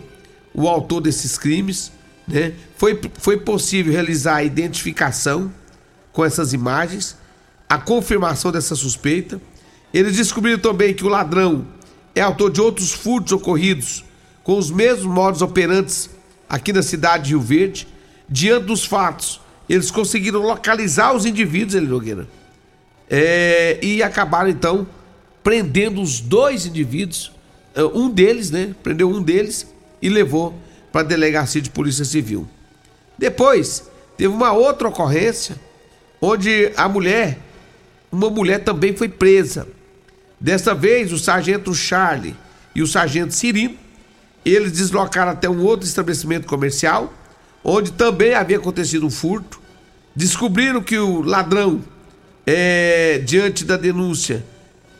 o 0.54 0.68
autor 0.68 1.02
desses 1.02 1.40
crimes, 1.40 1.92
né? 2.28 2.54
Foi, 2.78 3.02
foi 3.18 3.38
possível 3.38 3.92
realizar 3.92 4.36
a 4.36 4.44
identificação 4.44 5.52
com 6.14 6.24
essas 6.24 6.54
imagens, 6.54 7.18
a 7.68 7.78
confirmação 7.78 8.52
dessa 8.52 8.76
suspeita. 8.76 9.42
Eles 9.94 10.16
descobriram 10.16 10.60
também 10.60 10.94
que 10.94 11.04
o 11.04 11.10
ladrão 11.10 11.68
é 12.16 12.22
autor 12.22 12.52
de 12.52 12.62
outros 12.62 12.92
furtos 12.92 13.34
ocorridos 13.34 14.06
com 14.44 14.58
os 14.58 14.70
mesmos 14.70 15.06
modos 15.06 15.42
operantes 15.42 16.10
aqui 16.48 16.72
na 16.72 16.84
cidade 16.84 17.26
de 17.26 17.30
Rio 17.32 17.42
Verde. 17.42 17.88
Diante 18.30 18.68
dos 18.68 18.86
fatos, 18.86 19.42
eles 19.68 19.90
conseguiram 19.90 20.42
localizar 20.42 21.14
os 21.14 21.26
indivíduos, 21.26 21.76
ele 21.76 21.88
Nogueira, 21.88 22.28
é, 23.10 23.80
e 23.82 24.02
acabaram 24.02 24.50
então 24.50 24.88
prendendo 25.44 26.02
os 26.02 26.20
dois 26.20 26.66
indivíduos. 26.66 27.32
eh, 27.76 27.84
Um 27.84 28.10
deles, 28.10 28.50
né? 28.50 28.74
Prendeu 28.82 29.10
um 29.10 29.22
deles 29.22 29.68
e 30.02 30.10
levou 30.10 30.54
para 30.92 31.02
a 31.02 31.04
delegacia 31.04 31.62
de 31.62 31.70
polícia 31.70 32.06
civil. 32.06 32.48
Depois, 33.18 33.84
teve 34.18 34.34
uma 34.34 34.54
outra 34.54 34.88
ocorrência 34.88 35.56
onde 36.26 36.72
a 36.78 36.88
mulher, 36.88 37.38
uma 38.10 38.30
mulher 38.30 38.64
também 38.64 38.96
foi 38.96 39.10
presa. 39.10 39.68
Dessa 40.40 40.74
vez, 40.74 41.12
o 41.12 41.20
sargento 41.20 41.76
Charlie 41.76 42.34
e 42.74 42.82
o 42.82 42.88
sargento 42.88 43.34
Cirino, 43.34 43.76
eles 44.46 44.72
deslocaram 44.72 45.34
até 45.34 45.50
um 45.50 45.62
outro 45.62 45.86
estabelecimento 45.86 46.48
comercial, 46.48 47.14
onde 47.62 47.92
também 47.92 48.34
havia 48.34 48.56
acontecido 48.56 49.06
um 49.06 49.10
furto. 49.10 49.60
Descobriram 50.16 50.82
que 50.82 50.98
o 50.98 51.22
ladrão, 51.22 51.82
é, 52.48 53.22
diante 53.26 53.66
da 53.66 53.76
denúncia 53.76 54.46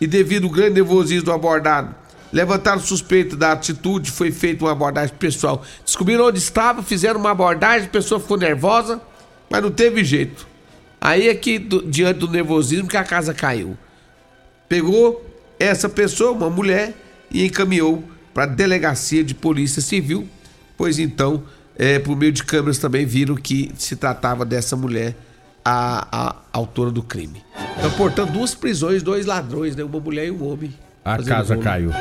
e 0.02 0.08
devido 0.08 0.48
ao 0.48 0.50
grande 0.50 0.74
nervosismo 0.74 1.24
do 1.24 1.32
abordado, 1.32 1.96
levantaram 2.34 2.82
suspeita 2.82 3.38
da 3.38 3.54
atitude, 3.54 4.12
foi 4.12 4.30
feita 4.30 4.66
uma 4.66 4.74
abordagem 4.74 5.16
pessoal. 5.16 5.64
Descobriram 5.86 6.26
onde 6.26 6.40
estava, 6.40 6.84
fizeram 6.84 7.18
uma 7.18 7.32
abordagem, 7.32 7.88
a 7.88 7.92
pessoa 7.92 8.20
ficou 8.20 8.38
nervosa, 8.38 9.02
mas 9.50 9.62
não 9.62 9.72
teve 9.72 10.04
jeito. 10.04 10.52
Aí 11.06 11.28
é 11.28 11.36
que, 11.36 11.60
do- 11.60 11.82
diante 11.86 12.20
do 12.20 12.30
nervosismo, 12.30 12.88
que 12.88 12.96
a 12.96 13.04
casa 13.04 13.34
caiu. 13.34 13.78
Pegou 14.70 15.22
essa 15.60 15.90
pessoa, 15.90 16.32
uma 16.32 16.50
mulher, 16.50 16.94
e 17.30 17.46
encaminhou 17.46 18.02
para 18.34 18.44
a 18.44 18.46
delegacia 18.48 19.22
de 19.22 19.36
polícia 19.36 19.82
civil, 19.82 20.26
pois 20.78 21.00
então, 21.00 21.44
é, 21.78 22.00
por 22.00 22.16
meio 22.16 22.32
de 22.32 22.42
câmeras 22.46 22.78
também 22.78 23.06
viram 23.06 23.36
que 23.36 23.70
se 23.78 23.98
tratava 23.98 24.46
dessa 24.46 24.78
mulher, 24.78 25.14
a, 25.66 26.08
a 26.12 26.36
autora 26.54 26.90
do 26.90 27.04
crime. 27.04 27.44
Então, 27.78 27.92
portanto, 27.92 28.32
duas 28.32 28.56
prisões, 28.56 29.04
dois 29.04 29.26
ladrões, 29.26 29.76
né? 29.76 29.84
Uma 29.84 30.00
mulher 30.00 30.28
e 30.28 30.32
um 30.32 30.48
homem. 30.48 30.74
A 31.04 31.22
casa 31.22 31.56
rolo. 31.56 31.64
caiu. 31.66 31.92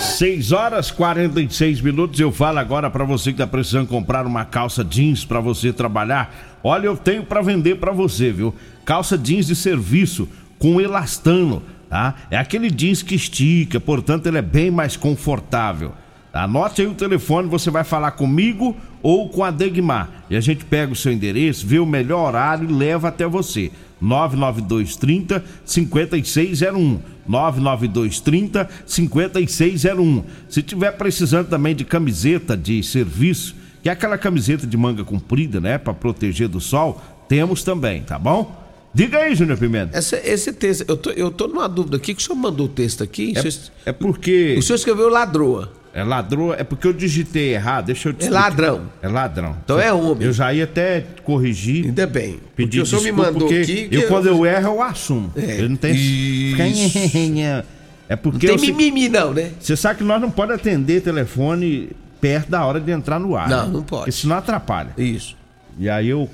6 0.00 0.52
horas 0.52 0.90
46 0.90 1.80
minutos. 1.80 2.18
Eu 2.18 2.30
falo 2.32 2.58
agora 2.58 2.90
pra 2.90 3.04
você 3.04 3.32
que 3.32 3.38
tá 3.38 3.46
precisando 3.46 3.88
comprar 3.88 4.26
uma 4.26 4.44
calça 4.44 4.84
jeans 4.84 5.24
pra 5.24 5.40
você 5.40 5.72
trabalhar. 5.72 6.58
Olha, 6.62 6.86
eu 6.86 6.96
tenho 6.96 7.24
pra 7.24 7.42
vender 7.42 7.76
pra 7.76 7.92
você, 7.92 8.30
viu? 8.30 8.54
Calça 8.84 9.18
jeans 9.18 9.46
de 9.46 9.56
serviço 9.56 10.28
com 10.58 10.80
elastano, 10.80 11.62
tá? 11.88 12.14
É 12.30 12.36
aquele 12.36 12.70
jeans 12.70 13.02
que 13.02 13.14
estica, 13.14 13.80
portanto 13.80 14.26
ele 14.26 14.38
é 14.38 14.42
bem 14.42 14.70
mais 14.70 14.96
confortável. 14.96 15.92
Anote 16.32 16.80
aí 16.80 16.86
o 16.88 16.94
telefone, 16.94 17.48
você 17.48 17.70
vai 17.70 17.84
falar 17.84 18.12
comigo 18.12 18.74
ou 19.02 19.28
com 19.28 19.44
a 19.44 19.50
Degmar. 19.50 20.24
E 20.30 20.36
a 20.36 20.40
gente 20.40 20.64
pega 20.64 20.92
o 20.92 20.96
seu 20.96 21.12
endereço, 21.12 21.66
vê 21.66 21.78
o 21.78 21.84
melhor 21.86 22.26
horário 22.28 22.68
e 22.68 22.72
leva 22.72 23.08
até 23.08 23.26
você. 23.26 23.70
99230 24.00 25.44
5601. 25.64 27.00
99230 27.28 28.68
5601. 28.86 30.24
Se 30.48 30.62
tiver 30.62 30.92
precisando 30.92 31.48
também 31.48 31.74
de 31.74 31.84
camiseta 31.84 32.56
de 32.56 32.82
serviço, 32.82 33.54
que 33.82 33.88
é 33.88 33.92
aquela 33.92 34.16
camiseta 34.18 34.66
de 34.66 34.76
manga 34.76 35.04
comprida, 35.04 35.60
né, 35.60 35.76
Pra 35.78 35.92
proteger 35.92 36.48
do 36.48 36.60
sol, 36.60 37.00
temos 37.28 37.62
também, 37.62 38.02
tá 38.02 38.18
bom? 38.18 38.60
Diga 38.94 39.18
aí, 39.18 39.34
Júnior 39.34 39.56
Pimenta. 39.58 39.96
Essa- 39.96 40.20
esse 40.22 40.52
texto, 40.52 40.84
eu 40.86 40.96
tô, 40.96 41.10
eu 41.10 41.30
tô 41.30 41.46
numa 41.48 41.66
dúvida 41.68 41.96
aqui, 41.96 42.14
que 42.14 42.20
o 42.20 42.24
senhor 42.24 42.36
mandou 42.38 42.66
o 42.66 42.68
texto 42.68 43.02
aqui? 43.02 43.32
o 43.36 43.40
senhor- 43.40 43.70
É, 43.86 43.90
é 43.90 43.92
porque 43.92 44.54
o 44.58 44.62
senhor 44.62 44.76
escreveu 44.76 45.08
ladroa. 45.08 45.72
É 45.94 46.02
ladrão, 46.02 46.54
é 46.54 46.64
porque 46.64 46.86
eu 46.86 46.92
digitei 46.92 47.54
errado, 47.54 47.86
deixa 47.86 48.08
eu 48.08 48.12
te 48.12 48.22
É 48.22 48.24
explicar. 48.24 48.40
ladrão. 48.48 48.82
É 49.02 49.08
ladrão. 49.08 49.56
Então 49.64 49.78
é 49.78 49.92
homem. 49.92 50.26
Eu 50.26 50.32
já 50.32 50.52
ia 50.52 50.64
até 50.64 51.04
corrigir. 51.22 51.84
Ainda 51.86 52.06
bem. 52.06 52.34
Porque 52.34 52.50
Pedir 52.56 52.80
o 52.80 52.86
senhor 52.86 53.02
me 53.02 53.12
mandou 53.12 53.46
aqui. 53.48 53.88
Eu, 53.90 54.08
quando 54.08 54.26
eu 54.26 54.46
erro, 54.46 54.66
eu 54.74 54.82
assumo. 54.82 55.30
É, 55.36 55.60
Eu 55.60 55.68
não 55.68 55.76
tenho. 55.76 55.96
É 58.08 58.14
Não 58.16 58.22
porque 58.22 58.46
tem 58.46 58.56
eu 58.56 58.60
mimimi, 58.60 59.08
não, 59.08 59.32
né? 59.32 59.52
você 59.58 59.74
sabe 59.76 59.98
que 59.98 60.04
nós 60.04 60.20
não 60.20 60.30
podemos 60.30 60.60
atender 60.60 61.00
telefone 61.00 61.90
perto 62.20 62.50
da 62.50 62.64
hora 62.64 62.78
de 62.78 62.90
entrar 62.90 63.18
no 63.18 63.34
ar. 63.36 63.48
Não, 63.48 63.66
né? 63.66 63.72
não 63.72 63.82
pode. 63.82 64.00
Porque 64.02 64.12
senão 64.12 64.36
atrapalha. 64.36 64.90
Isso. 64.98 65.34
E 65.78 65.88
aí 65.88 66.08
eu 66.08 66.28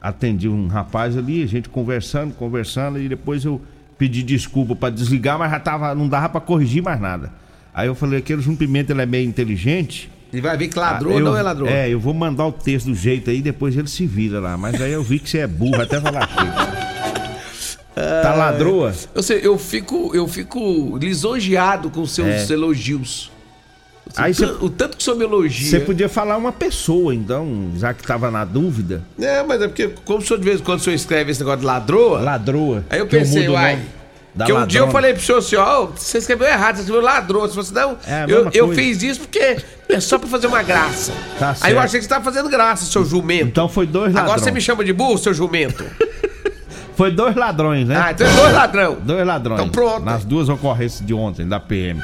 atendi 0.00 0.48
um 0.48 0.68
rapaz 0.68 1.16
ali, 1.18 1.42
a 1.42 1.46
gente 1.46 1.68
conversando, 1.68 2.32
conversando, 2.34 2.98
e 2.98 3.08
depois 3.08 3.44
eu 3.44 3.60
pedi 3.98 4.22
desculpa 4.22 4.74
pra 4.74 4.88
desligar, 4.90 5.38
mas 5.38 5.50
já 5.50 5.60
tava, 5.60 5.94
não 5.94 6.08
dava 6.08 6.28
pra 6.30 6.40
corrigir 6.40 6.82
mais 6.82 6.98
nada. 7.00 7.30
Aí 7.74 7.86
eu 7.86 7.94
falei, 7.94 8.18
aquele 8.18 8.42
João 8.42 8.56
Pimenta 8.56 8.92
ele 8.92 9.02
é 9.02 9.06
meio 9.06 9.26
inteligente. 9.28 10.10
E 10.32 10.40
vai 10.40 10.56
ver 10.56 10.68
que 10.68 10.78
ladrão 10.78 11.10
Ah, 11.10 11.14
eu- 11.14 11.20
não 11.24 11.36
é 11.36 11.42
ladrão. 11.42 11.66
É, 11.68 11.88
eu 11.88 11.98
vou 11.98 12.12
mandar 12.12 12.46
o 12.46 12.52
texto 12.52 12.86
do 12.86 12.94
jeito 12.94 13.30
aí, 13.30 13.40
depois 13.40 13.76
ele 13.76 13.88
se 13.88 14.04
vira 14.06 14.40
lá. 14.40 14.56
Mas 14.58 14.80
aí 14.80 14.92
eu 14.92 15.02
vi 15.02 15.18
que 15.18 15.28
você 15.30 15.38
é 15.38 15.46
burro, 15.46 15.80
até 15.80 16.00
falar 16.00 16.24
aqui. 16.24 16.34
Tá 18.22 18.32
ladroa? 18.32 18.94
Eu 19.12 19.22
sei, 19.24 19.40
eu 19.42 19.58
fico, 19.58 20.14
eu 20.14 20.28
fico 20.28 20.96
lisonjeado 20.98 21.90
com 21.90 22.06
seus 22.06 22.48
elogios. 22.48 23.28
É. 24.16 24.22
Aí 24.22 24.30
o, 24.30 24.34
cê- 24.36 24.44
o 24.44 24.70
tanto 24.70 24.96
que 24.96 25.02
o 25.02 25.04
senhor 25.04 25.16
me 25.16 25.24
elogia. 25.24 25.68
Você 25.68 25.80
podia 25.80 26.08
falar 26.08 26.36
uma 26.36 26.52
pessoa, 26.52 27.12
então, 27.12 27.72
já 27.76 27.92
que 27.92 28.02
tava 28.06 28.30
na 28.30 28.44
dúvida. 28.44 29.02
É, 29.18 29.42
mas 29.42 29.60
é 29.60 29.66
porque, 29.66 29.88
como 30.04 30.20
o 30.20 30.22
senhor 30.24 30.38
de 30.38 30.44
vez 30.44 30.60
em 30.60 30.62
quando 30.62 30.78
o 30.78 30.82
senhor 30.82 30.94
escreve 30.94 31.32
esse 31.32 31.40
negócio 31.40 31.58
de 31.60 31.66
ladroa, 31.66 32.20
Ladroa. 32.20 32.84
aí 32.88 33.00
eu 33.00 33.06
pensei, 33.08 33.48
uai. 33.48 33.80
Nome 34.38 34.38
da 34.38 34.44
Que 34.46 34.52
um 34.52 34.66
dia 34.66 34.80
eu 34.80 34.84
ladrona. 34.86 34.92
falei 34.92 35.14
pro 35.14 35.22
senhor 35.22 35.38
assim, 35.38 35.56
ó, 35.56 35.86
você 35.86 36.18
escreveu 36.18 36.46
errado, 36.46 36.76
você 36.76 36.82
escreveu 36.82 37.02
ladroa. 37.02 37.48
Você 37.48 37.62
falou 37.62 37.88
assim, 37.88 37.98
não, 38.06 38.14
É 38.14 38.24
eu, 38.28 38.48
eu 38.52 38.72
fiz 38.74 39.02
isso 39.02 39.20
porque 39.20 39.58
é 39.88 40.00
só 40.00 40.18
pra 40.18 40.28
fazer 40.28 40.46
uma 40.46 40.62
graça. 40.62 41.12
Tá 41.38 41.54
aí 41.60 41.72
eu 41.72 41.80
achei 41.80 41.98
que 42.00 42.04
você 42.04 42.08
tava 42.10 42.24
fazendo 42.24 42.48
graça, 42.48 42.84
seu 42.86 43.04
jumento. 43.04 43.46
Então 43.48 43.68
foi 43.68 43.86
dois 43.86 44.12
ladrões. 44.14 44.24
Agora 44.24 44.38
você 44.40 44.50
me 44.50 44.60
chama 44.60 44.84
de 44.84 44.92
burro, 44.92 45.18
seu 45.18 45.34
jumento. 45.34 45.84
Foi 46.96 47.12
dois 47.12 47.36
ladrões, 47.36 47.86
né? 47.86 47.96
ah, 47.96 48.10
então 48.10 48.26
é 48.26 48.32
dois 48.34 48.52
ladrão. 48.52 48.98
Dois 49.00 49.24
ladrões. 49.24 49.60
Então 49.60 49.70
pronto. 49.70 50.04
Nas 50.04 50.24
duas 50.24 50.48
ocorrências 50.48 51.06
de 51.06 51.14
ontem, 51.14 51.46
da 51.46 51.60
PM. 51.60 52.02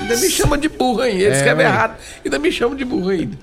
Ainda 0.00 0.16
me 0.16 0.30
chama 0.30 0.56
de 0.56 0.68
burro 0.68 1.00
ainda. 1.00 1.16
Ele 1.24 1.34
É, 1.34 1.36
escreve 1.36 1.60
ué. 1.64 1.68
errado. 1.68 1.96
Ainda 2.24 2.38
me 2.38 2.52
chama 2.52 2.76
de 2.76 2.84
burro 2.84 3.08
ainda. 3.08 3.36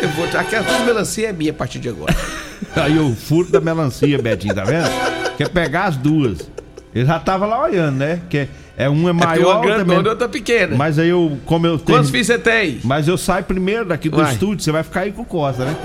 Eu 0.00 0.08
vou. 0.08 0.24
Aquela 0.24 0.62
duas 0.62 0.80
melancia 0.86 1.28
é 1.28 1.32
minha 1.34 1.50
a 1.50 1.54
partir 1.54 1.78
de 1.80 1.90
agora. 1.90 2.16
Aí 2.76 2.98
o 2.98 3.14
furto 3.14 3.52
da 3.52 3.60
melancia, 3.60 4.16
Betinho, 4.18 4.54
tá 4.54 4.64
vendo? 4.64 4.88
Quer 5.36 5.50
pegar 5.50 5.84
as 5.84 5.96
duas. 5.98 6.38
Ele 6.96 7.04
já 7.04 7.20
tava 7.20 7.44
lá 7.44 7.62
olhando, 7.62 7.98
né? 7.98 8.22
Que 8.30 8.48
é 8.74 8.88
um 8.88 9.06
é 9.06 9.10
É 9.10 9.12
maior, 9.12 9.56
uma 9.56 9.66
grandona 9.66 10.02
e 10.02 10.08
outra 10.08 10.26
pequena. 10.30 10.74
Mas 10.74 10.98
aí 10.98 11.10
eu, 11.10 11.38
como 11.44 11.66
eu 11.66 11.78
tenho. 11.78 11.98
Quantos 11.98 12.10
filhos 12.10 12.26
você 12.26 12.38
tem? 12.38 12.80
Mas 12.82 13.06
eu 13.06 13.18
saio 13.18 13.44
primeiro 13.44 13.84
daqui 13.84 14.08
do 14.08 14.16
Uai. 14.16 14.32
estúdio, 14.32 14.64
você 14.64 14.72
vai 14.72 14.82
ficar 14.82 15.00
aí 15.00 15.12
com 15.12 15.20
o 15.20 15.24
Costa, 15.26 15.66
né? 15.66 15.76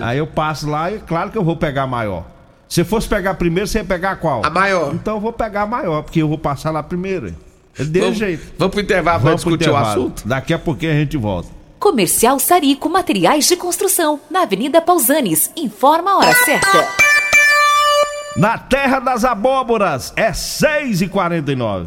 Aí 0.00 0.18
eu 0.18 0.26
passo 0.26 0.70
lá 0.70 0.92
e 0.92 1.00
claro 1.00 1.32
que 1.32 1.36
eu 1.36 1.42
vou 1.42 1.56
pegar 1.56 1.82
a 1.82 1.86
maior. 1.88 2.24
Se 2.68 2.84
fosse 2.84 3.08
pegar 3.08 3.34
primeiro, 3.34 3.66
você 3.66 3.78
ia 3.78 3.84
pegar 3.84 4.14
qual? 4.16 4.46
A 4.46 4.50
maior. 4.50 4.94
Então 4.94 5.16
eu 5.16 5.20
vou 5.20 5.32
pegar 5.32 5.62
a 5.62 5.66
maior, 5.66 6.04
porque 6.04 6.22
eu 6.22 6.28
vou 6.28 6.38
passar 6.38 6.70
lá 6.70 6.80
primeiro. 6.80 7.34
Ele 7.76 7.88
deu 7.88 8.02
vamos, 8.04 8.18
jeito. 8.18 8.52
Vamos 8.56 8.72
pro 8.72 8.80
intervalo 8.80 9.20
pro 9.20 9.34
discutir 9.34 9.64
o 9.64 9.72
intervalo. 9.72 9.88
assunto? 9.88 10.28
Daqui 10.28 10.54
a 10.54 10.58
pouquinho 10.60 10.92
a 10.92 10.94
gente 10.94 11.16
volta. 11.16 11.48
Comercial 11.80 12.38
Sarico 12.38 12.88
Materiais 12.88 13.48
de 13.48 13.56
Construção, 13.56 14.20
na 14.30 14.42
Avenida 14.42 14.80
Pausanes. 14.80 15.50
Informa 15.56 16.12
a 16.12 16.18
hora 16.18 16.34
certa. 16.44 17.11
Na 18.36 18.56
Terra 18.56 18.98
das 18.98 19.24
Abóboras 19.24 20.12
é 20.16 20.30
6h49. 20.30 21.86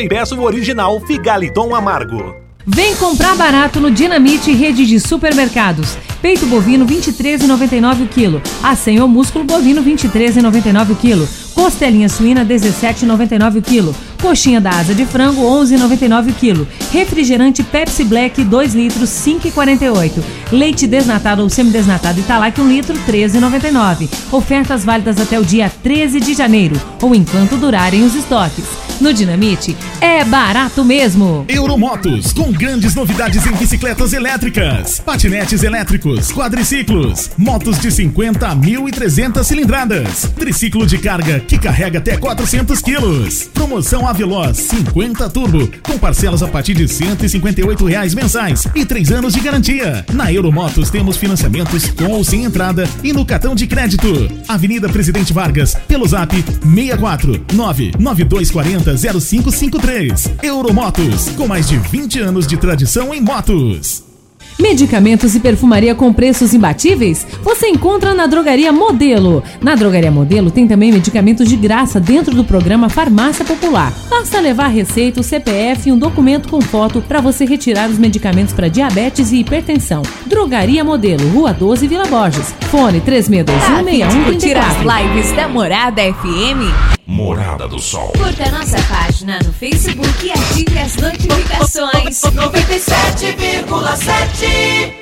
e 0.01 0.09
peça 0.09 0.33
o 0.33 0.41
original 0.41 0.99
Figaliton 0.99 1.75
Amargo. 1.75 2.35
Vem 2.65 2.95
comprar 2.95 3.35
barato 3.35 3.79
no 3.79 3.91
Dinamite 3.91 4.51
Rede 4.51 4.85
de 4.85 4.99
Supermercados. 4.99 5.97
Peito 6.21 6.45
bovino 6.45 6.85
23,99 6.85 8.03
o 8.03 8.07
quilo. 8.07 8.41
Acém 8.63 8.99
ou 8.99 9.07
músculo 9.07 9.45
bovino 9.45 9.83
23,99 9.83 10.91
o 10.91 10.95
quilo. 10.95 11.27
Costelinha 11.53 12.09
suína 12.09 12.45
17,99 12.45 13.57
o 13.57 13.61
quilo. 13.61 13.95
Coxinha 14.21 14.61
da 14.61 14.69
asa 14.69 14.93
de 14.93 15.05
frango 15.05 15.41
11,99 15.41 16.29
o 16.29 16.33
quilo. 16.33 16.67
Refrigerante 16.91 17.63
Pepsi 17.63 18.03
Black 18.03 18.43
2 18.43 18.75
litros 18.75 19.09
5,48. 19.09 20.23
Leite 20.51 20.85
desnatado 20.85 21.41
ou 21.41 21.49
semidesnatado 21.49 22.19
Italac 22.19 22.61
1 22.61 22.67
litro 22.67 22.95
13,99. 23.07 24.07
Ofertas 24.31 24.85
válidas 24.85 25.19
até 25.19 25.39
o 25.39 25.43
dia 25.43 25.71
13 25.81 26.19
de 26.19 26.33
janeiro 26.33 26.79
ou 27.01 27.15
enquanto 27.15 27.57
durarem 27.57 28.03
os 28.03 28.13
estoques. 28.13 28.65
No 29.01 29.11
Dinamite 29.11 29.75
é 29.99 30.23
barato 30.23 30.85
mesmo. 30.85 31.43
Euromotos, 31.47 32.31
com 32.33 32.51
grandes 32.51 32.93
novidades 32.93 33.43
em 33.47 33.51
bicicletas 33.53 34.13
elétricas, 34.13 34.99
patinetes 34.99 35.63
elétricos, 35.63 36.31
quadriciclos, 36.31 37.31
motos 37.35 37.79
de 37.79 37.91
50 37.91 38.47
a 38.47 38.55
1.300 38.55 39.43
cilindradas, 39.43 40.31
triciclo 40.37 40.85
de 40.85 40.99
carga 40.99 41.39
que 41.39 41.57
carrega 41.57 41.97
até 41.97 42.15
400 42.15 42.79
quilos. 42.79 43.49
Promoção 43.51 44.07
Aveloz 44.11 44.57
50 44.57 45.29
Turbo, 45.29 45.71
com 45.81 45.97
parcelas 45.97 46.43
a 46.43 46.47
partir 46.49 46.73
de 46.73 46.85
158 46.85 47.85
reais 47.85 48.13
mensais 48.13 48.67
e 48.75 48.85
3 48.85 49.09
anos 49.09 49.33
de 49.33 49.39
garantia. 49.39 50.05
Na 50.11 50.31
Euromotos 50.31 50.89
temos 50.89 51.15
financiamentos 51.15 51.89
com 51.91 52.11
ou 52.11 52.21
sem 52.21 52.43
entrada 52.43 52.83
e 53.01 53.13
no 53.13 53.25
cartão 53.25 53.55
de 53.55 53.65
crédito. 53.65 54.09
Avenida 54.49 54.89
Presidente 54.89 55.31
Vargas, 55.31 55.75
pelo 55.87 56.05
zap 56.05 56.35
64 56.35 57.45
99240 57.53 58.97
0553. 58.97 60.31
Euromotos, 60.43 61.29
com 61.29 61.47
mais 61.47 61.69
de 61.69 61.77
20 61.77 62.19
anos 62.19 62.45
de 62.45 62.57
tradição 62.57 63.13
em 63.13 63.21
motos. 63.21 64.10
Medicamentos 64.59 65.35
e 65.35 65.39
perfumaria 65.39 65.95
com 65.95 66.13
preços 66.13 66.53
imbatíveis? 66.53 67.25
Você 67.41 67.67
encontra 67.67 68.13
na 68.13 68.27
Drogaria 68.27 68.71
Modelo. 68.71 69.43
Na 69.61 69.75
Drogaria 69.75 70.11
Modelo 70.11 70.51
tem 70.51 70.67
também 70.67 70.91
medicamentos 70.91 71.47
de 71.47 71.55
graça 71.55 71.99
dentro 71.99 72.35
do 72.35 72.43
programa 72.43 72.89
Farmácia 72.89 73.43
Popular. 73.43 73.93
Basta 74.09 74.39
levar 74.39 74.67
receita, 74.67 75.19
o 75.19 75.23
CPF 75.23 75.89
e 75.89 75.91
um 75.91 75.97
documento 75.97 76.49
com 76.49 76.61
foto 76.61 77.01
para 77.01 77.21
você 77.21 77.45
retirar 77.45 77.89
os 77.89 77.97
medicamentos 77.97 78.53
para 78.53 78.67
diabetes 78.67 79.31
e 79.31 79.37
hipertensão. 79.37 80.03
Drogaria 80.25 80.83
Modelo, 80.83 81.27
Rua 81.29 81.53
12, 81.53 81.87
Vila 81.87 82.05
Borges. 82.05 82.53
Fone 82.69 83.01
3621 83.01 84.23
Curtir 84.25 84.57
as 84.57 84.77
lives 84.77 85.31
da 85.35 85.47
Morada 85.47 86.01
FM? 86.01 86.71
Morada 87.05 87.67
do 87.67 87.79
Sol. 87.79 88.13
Curta 88.17 88.49
nossa 88.51 88.77
página 88.83 89.39
no 89.43 89.51
Facebook 89.51 90.25
e 90.25 90.31
ative 90.31 90.79
as 90.79 90.95
notificações. 90.95 92.21
97,7 92.21 94.40
Oeste 94.41 95.00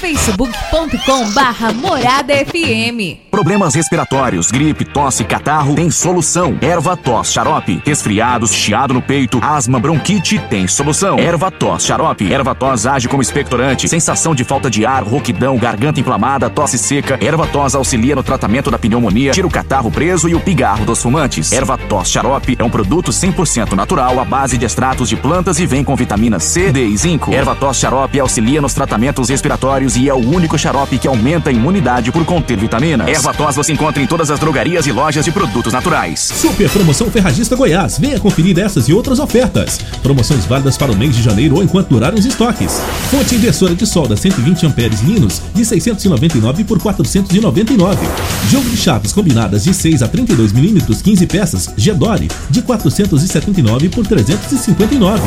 facebook.com 0.00 1.30
barra 1.32 1.74
Morada 1.74 2.32
FM. 2.34 3.28
Problemas 3.30 3.74
respiratórios, 3.74 4.50
gripe, 4.50 4.84
tosse, 4.84 5.24
catarro, 5.24 5.74
tem 5.74 5.90
solução. 5.90 6.56
Erva 6.60 6.96
tos, 6.96 7.30
xarope. 7.30 7.82
Resfriados, 7.84 8.52
chiado 8.52 8.94
no 8.94 9.02
peito, 9.02 9.38
asma, 9.42 9.78
bronquite, 9.78 10.38
tem 10.48 10.66
solução. 10.66 11.18
Erva 11.18 11.50
tos, 11.50 11.84
xarope. 11.84 12.32
Erva 12.32 12.54
tos 12.54 12.86
age 12.86 13.08
como 13.08 13.22
expectorante. 13.22 13.88
Sensação 13.88 14.34
de 14.34 14.42
falta 14.42 14.70
de 14.70 14.86
ar, 14.86 15.02
rouquidão, 15.02 15.56
garganta 15.58 16.00
inflamada, 16.00 16.48
tosse 16.48 16.78
seca. 16.78 17.18
Erva 17.22 17.46
tos 17.46 17.74
auxilia 17.74 18.16
no 18.16 18.22
tratamento 18.22 18.70
da 18.70 18.78
pneumonia, 18.78 19.32
tira 19.32 19.46
o 19.46 19.50
catarro 19.50 19.90
preso 19.90 20.28
e 20.30 20.34
o 20.34 20.40
pigarro 20.40 20.86
dos 20.86 21.02
fumantes. 21.02 21.52
Erva 21.52 21.76
tos, 21.76 22.08
xarope 22.08 22.56
é 22.58 22.64
um 22.64 22.70
produto 22.70 23.10
100% 23.10 23.72
natural 23.72 24.18
à 24.18 24.24
base 24.24 24.56
de 24.56 24.64
extratos 24.64 25.10
de 25.10 25.16
plantas 25.16 25.58
e 25.58 25.66
vem 25.66 25.84
com 25.84 25.94
vitamina 25.94 26.40
C, 26.40 26.72
D 26.72 26.86
e 26.86 26.96
zinco. 26.96 27.32
Erva 27.32 27.54
tos, 27.54 27.76
xarope 27.78 28.18
auxilia 28.18 28.62
nos 28.62 28.72
tratamentos 28.72 29.28
respiratórios 29.28 29.89
e 29.96 30.08
é 30.08 30.14
o 30.14 30.18
único 30.18 30.58
xarope 30.58 30.98
que 30.98 31.08
aumenta 31.08 31.50
a 31.50 31.52
imunidade 31.52 32.12
por 32.12 32.24
conter 32.24 32.56
vitaminas. 32.56 33.08
Erva 33.08 33.32
tos 33.34 33.56
você 33.56 33.72
encontra 33.72 34.02
em 34.02 34.06
todas 34.06 34.30
as 34.30 34.38
drogarias 34.38 34.86
e 34.86 34.92
lojas 34.92 35.24
de 35.24 35.32
produtos 35.32 35.72
naturais. 35.72 36.20
Super 36.20 36.68
Promoção 36.70 37.10
Ferragista 37.10 37.56
Goiás. 37.56 37.98
Venha 37.98 38.20
conferir 38.20 38.58
essas 38.58 38.88
e 38.88 38.92
outras 38.92 39.18
ofertas. 39.18 39.80
Promoções 40.02 40.44
válidas 40.44 40.76
para 40.76 40.92
o 40.92 40.96
mês 40.96 41.16
de 41.16 41.22
janeiro 41.22 41.56
ou 41.56 41.62
enquanto 41.62 41.88
durarem 41.88 42.18
os 42.18 42.26
estoques. 42.26 42.80
Fonte 43.10 43.34
inversora 43.34 43.74
de 43.74 43.86
solda 43.86 44.16
120 44.16 44.66
amperes 44.66 45.00
Linus 45.00 45.40
de 45.54 45.64
699 45.64 46.64
por 46.64 46.80
499. 46.80 48.06
Jogo 48.50 48.68
de 48.68 48.76
chaves 48.76 49.12
combinadas 49.12 49.64
de 49.64 49.74
6 49.74 50.02
a 50.02 50.08
32 50.08 50.52
milímetros 50.52 51.02
15 51.02 51.26
peças 51.26 51.70
Gedore 51.76 52.28
de 52.50 52.62
479 52.62 53.88
por 53.88 54.06
359. 54.06 55.22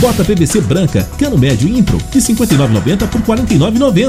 Bota 0.00 0.24
PVC 0.24 0.60
branca 0.62 1.08
cano 1.18 1.38
médio 1.38 1.68
Impro 1.68 1.98
de 2.10 2.18
59,90 2.18 3.08
por 3.08 3.20
49,90. 3.22 3.99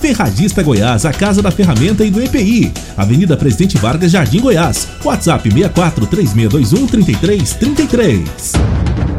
Ferragista 0.00 0.62
Goiás, 0.62 1.04
a 1.04 1.12
casa 1.12 1.42
da 1.42 1.50
ferramenta 1.50 2.04
e 2.04 2.12
do 2.12 2.22
EPI. 2.22 2.72
Avenida 2.96 3.36
Presidente 3.36 3.76
Vargas, 3.76 4.12
Jardim 4.12 4.38
Goiás. 4.40 4.86
WhatsApp 5.02 5.50
64 5.50 6.06
3621 6.06 6.86
3333. 6.86 8.52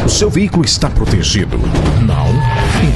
O 0.06 0.10
seu 0.10 0.30
veículo 0.30 0.63
está 0.63 0.89
protegido? 0.89 1.58
Não? 2.06 2.57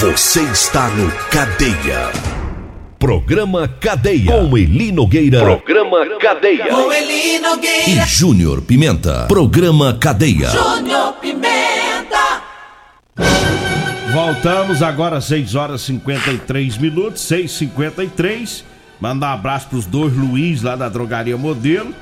Você 0.00 0.42
está 0.52 0.88
no 0.90 1.10
Cadeia. 1.28 2.12
Programa 3.00 3.66
Cadeia. 3.66 4.30
Com 4.30 4.56
Eli 4.56 4.92
Nogueira. 4.92 5.40
Programa 5.40 6.06
Cadeia. 6.20 6.66
Com 6.66 6.92
Eli 6.92 7.40
Nogueira. 7.40 7.90
E 7.90 8.06
Júnior 8.06 8.62
Pimenta. 8.62 9.26
Programa 9.26 9.98
Cadeia. 10.00 10.50
Júnior 10.50 11.14
Pimenta. 11.14 12.42
Voltamos 14.12 14.84
agora, 14.84 15.20
6 15.20 15.56
horas 15.56 15.80
e 15.80 15.86
53 15.86 16.78
minutos, 16.78 17.20
6h53. 17.22 18.62
Mandar 19.00 19.30
um 19.30 19.34
abraço 19.34 19.66
pros 19.66 19.84
dois 19.84 20.14
Luiz 20.14 20.62
lá 20.62 20.76
da 20.76 20.88
Drogaria 20.88 21.36
Modelo. 21.36 21.92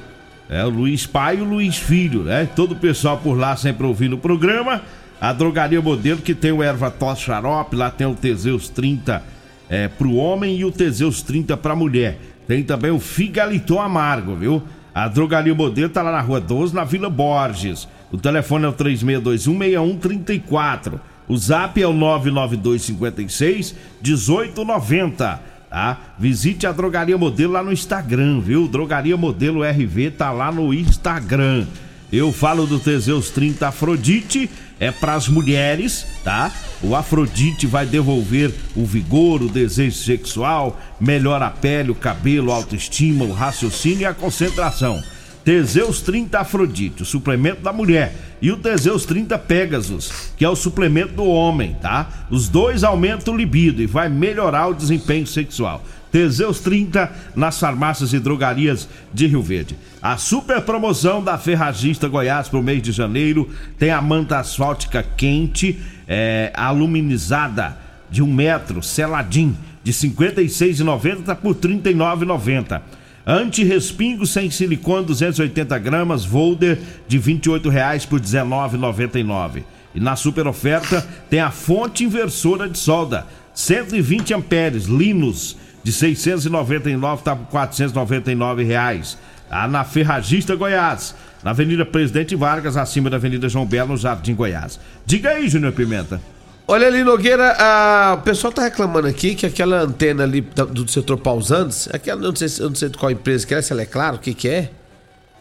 É, 0.51 0.63
o 0.67 0.69
Luiz 0.69 1.07
pai 1.07 1.39
e 1.39 1.41
o 1.41 1.45
Luiz 1.45 1.79
filho, 1.79 2.25
né? 2.25 2.47
Todo 2.55 2.73
o 2.73 2.77
pessoal 2.77 3.17
por 3.17 3.39
lá 3.39 3.57
sempre 3.57 3.87
ouvindo 3.87 4.17
o 4.17 4.19
programa. 4.19 4.83
A 5.21 5.33
Drogaria 5.33 5.81
Modelo, 5.81 6.21
que 6.21 6.35
tem 6.35 6.51
o 6.53 6.63
Erva 6.63 6.91
Tos 6.91 7.21
Xarope, 7.21 7.77
lá 7.77 7.91
tem 7.91 8.07
o 8.07 8.15
Teseus 8.15 8.69
30 8.69 9.23
é, 9.69 9.89
pro 9.89 10.15
homem 10.15 10.57
e 10.57 10.65
o 10.65 10.71
Teseus 10.71 11.23
30 11.23 11.57
pra 11.57 11.75
mulher. 11.75 12.21
Tem 12.47 12.63
também 12.63 12.91
o 12.91 13.01
Figaliton 13.01 13.81
Amargo, 13.81 14.37
viu? 14.37 14.63
A 14.95 15.09
Drogaria 15.09 15.55
Modelo 15.55 15.89
tá 15.91 16.03
lá 16.03 16.13
na 16.13 16.21
Rua 16.21 16.41
12, 16.41 16.75
na 16.75 16.85
Vila 16.85 17.11
Borges. 17.11 17.89
O 18.11 18.17
telefone 18.17 18.65
é 18.65 18.69
o 18.69 18.73
36216134. 18.73 20.99
O 21.29 21.37
zap 21.37 21.83
é 21.83 21.87
o 21.87 21.93
99256 21.93 23.75
1890, 24.03 25.41
tá? 25.69 25.99
Visite 26.19 26.67
a 26.67 26.73
Drogaria 26.73 27.19
Modelo 27.19 27.53
lá 27.53 27.63
no 27.63 27.73
Instagram, 27.73 28.41
viu? 28.41 28.67
Drogaria 28.69 29.17
Modelo 29.17 29.63
RV 29.63 30.13
tá 30.13 30.31
lá 30.31 30.51
no 30.53 30.73
Instagram. 30.73 31.67
Eu 32.13 32.33
falo 32.33 32.67
do 32.67 32.79
Teseus 32.79 33.31
30 33.31 33.67
Afrodite, 33.67 34.49
é 34.79 34.93
para 34.93 35.15
as 35.15 35.29
mulheres, 35.29 36.07
tá? 36.23 36.53
O 36.81 36.95
Afrodite 36.95 37.67
vai 37.67 37.85
devolver 37.85 38.53
o 38.77 38.85
vigor, 38.85 39.43
o 39.43 39.49
desejo 39.49 39.97
sexual, 39.97 40.81
melhora 41.01 41.47
a 41.47 41.51
pele, 41.51 41.91
o 41.91 41.97
cabelo, 41.97 42.53
a 42.53 42.57
autoestima, 42.57 43.25
o 43.25 43.33
raciocínio 43.33 44.03
e 44.03 44.05
a 44.05 44.15
concentração. 44.15 45.03
Teseus 45.45 46.01
30 46.01 46.41
Afrodite, 46.41 47.03
o 47.03 47.07
suplemento 47.07 47.63
da 47.63 47.73
mulher, 47.73 48.15
e 48.41 48.53
o 48.53 48.57
Teseus 48.57 49.05
30 49.05 49.39
Pegasus, 49.39 50.33
que 50.37 50.45
é 50.45 50.49
o 50.49 50.57
suplemento 50.57 51.15
do 51.15 51.25
homem, 51.25 51.77
tá? 51.81 52.27
Os 52.31 52.49
dois 52.49 52.85
aumentam 52.85 53.35
o 53.35 53.37
libido 53.37 53.83
e 53.83 53.87
vai 53.87 54.09
melhorar 54.09 54.69
o 54.69 54.75
desempenho 54.75 55.27
sexual. 55.27 55.85
Teseus 56.17 56.61
30 56.61 57.13
nas 57.37 57.61
farmácias 57.61 58.15
e 58.15 58.19
drogarias 58.19 58.89
de 59.13 59.27
Rio 59.27 59.43
Verde. 59.43 59.77
A 60.01 60.17
super 60.17 60.63
promoção 60.63 61.23
da 61.23 61.37
Ferragista 61.37 62.09
Goiás 62.09 62.49
para 62.49 62.59
o 62.59 62.63
mês 62.63 62.81
de 62.81 62.91
janeiro 62.91 63.51
tem 63.79 63.91
a 63.91 64.01
manta 64.01 64.39
asfáltica 64.39 65.03
quente, 65.03 65.79
é, 66.09 66.51
aluminizada 66.55 67.77
de 68.11 68.23
um 68.23 68.33
metro, 68.33 68.83
seladinho, 68.83 69.59
de 69.85 69.91
R$ 69.91 69.99
56,90 69.99 71.37
por 71.37 71.55
R$ 71.55 71.61
39,90. 71.61 72.81
Anti-respingo 73.27 74.27
sem 74.27 74.51
silicone 74.51 75.05
280 75.05 75.79
gramas, 75.79 76.25
Volder 76.25 76.79
de 77.07 77.19
28 77.19 77.69
reais 77.69 78.07
por 78.07 78.21
R$ 78.21 78.25
19,99. 78.25 79.65
E 79.95 80.01
na 80.01 80.17
super 80.17 80.47
oferta 80.47 81.07
tem 81.29 81.41
a 81.41 81.51
fonte 81.51 82.05
inversora 82.05 82.67
de 82.67 82.79
solda, 82.79 83.27
120 83.53 84.33
amperes, 84.33 84.87
Linus 84.87 85.59
de 85.87 85.93
699 85.93 87.23
tá 87.23 87.37
por 87.37 87.47
499 87.47 88.65
reais. 88.65 89.17
Tá 89.49 89.69
na 89.69 89.85
Ferragista 89.85 90.57
Goiás, 90.57 91.15
na 91.45 91.53
Avenida 91.53 91.87
Presidente 91.87 92.35
Vargas, 92.35 92.77
acima 92.77 93.09
da 93.09 93.19
Avenida 93.19 93.49
João 93.49 93.65
Belo, 93.65 93.91
no 93.91 93.97
Jardim 93.97 94.35
Goiás. 94.35 94.81
Diga 95.05 95.31
aí, 95.31 95.49
Júnior 95.49 95.73
Pimenta. 95.73 96.21
Olha 96.67 96.89
ali, 96.89 97.05
Nogueira, 97.05 97.53
a... 97.53 98.15
o 98.15 98.23
pessoal 98.23 98.53
tá 98.53 98.65
reclamando 98.65 99.07
aqui 99.07 99.37
que 99.37 99.47
aquela 99.47 99.83
antena 99.83 100.25
ali 100.25 100.41
do 100.41 100.91
setor 100.91 101.19
Pausantes, 101.19 101.89
aquela, 101.93 102.21
eu 102.21 102.31
não 102.31 102.35
sei, 102.35 102.49
eu 102.59 102.69
não 102.69 102.75
sei 102.75 102.89
de 102.89 102.99
qual 102.99 103.13
empresa 103.13 103.47
que 103.47 103.55
é, 103.55 103.63
se 103.63 103.73
ela 103.73 103.83
é 103.83 103.87
claro, 103.87 104.17
o 104.17 104.19
que 104.19 104.35
que 104.35 104.49
é? 104.49 104.71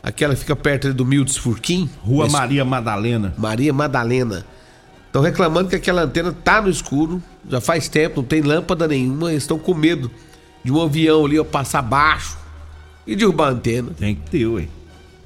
Aquela 0.04 0.36
que 0.36 0.42
fica 0.42 0.56
perto 0.56 0.86
ali 0.86 0.94
do 0.94 1.04
Mildes 1.04 1.38
Furquim. 1.38 1.90
Rua. 2.04 2.30
Maria 2.30 2.64
Madalena. 2.64 3.34
Maria 3.36 3.74
Madalena. 3.74 4.46
Estão 5.08 5.24
reclamando 5.24 5.70
que 5.70 5.76
aquela 5.76 6.04
antena 6.04 6.32
tá 6.32 6.62
no 6.62 6.70
escuro, 6.70 7.20
já 7.50 7.60
faz 7.60 7.90
tempo, 7.90 8.22
não 8.22 8.28
tem 8.28 8.44
lâmpada 8.44 8.88
nenhuma, 8.88 9.32
eles 9.32 9.42
estão 9.42 9.58
com 9.58 9.74
medo 9.74 10.12
de 10.66 10.72
um 10.72 10.82
avião 10.82 11.24
ali, 11.24 11.40
ó, 11.40 11.44
passar 11.44 11.84
baixo 11.84 12.36
e 13.06 13.16
derrubar 13.16 13.50
a 13.50 13.52
antena. 13.52 13.92
Tem 14.00 14.16
que 14.16 14.32
ter, 14.32 14.48
ué. 14.48 14.66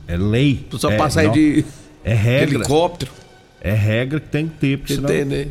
É 0.06 0.17
lei. 0.17 0.67
Só 0.73 0.91
é, 0.91 0.97
passar 0.97 1.21
aí 1.21 1.30
de, 1.30 1.65
é 2.04 2.13
regra. 2.13 2.56
helicóptero. 2.56 3.10
É 3.62 3.71
regra 3.71 4.19
que 4.19 4.28
tem 4.28 4.49
que 4.49 4.58
ter, 4.58 4.78
porque 4.78 4.95
senão... 4.95 5.08
Tem, 5.08 5.23
né? 5.23 5.47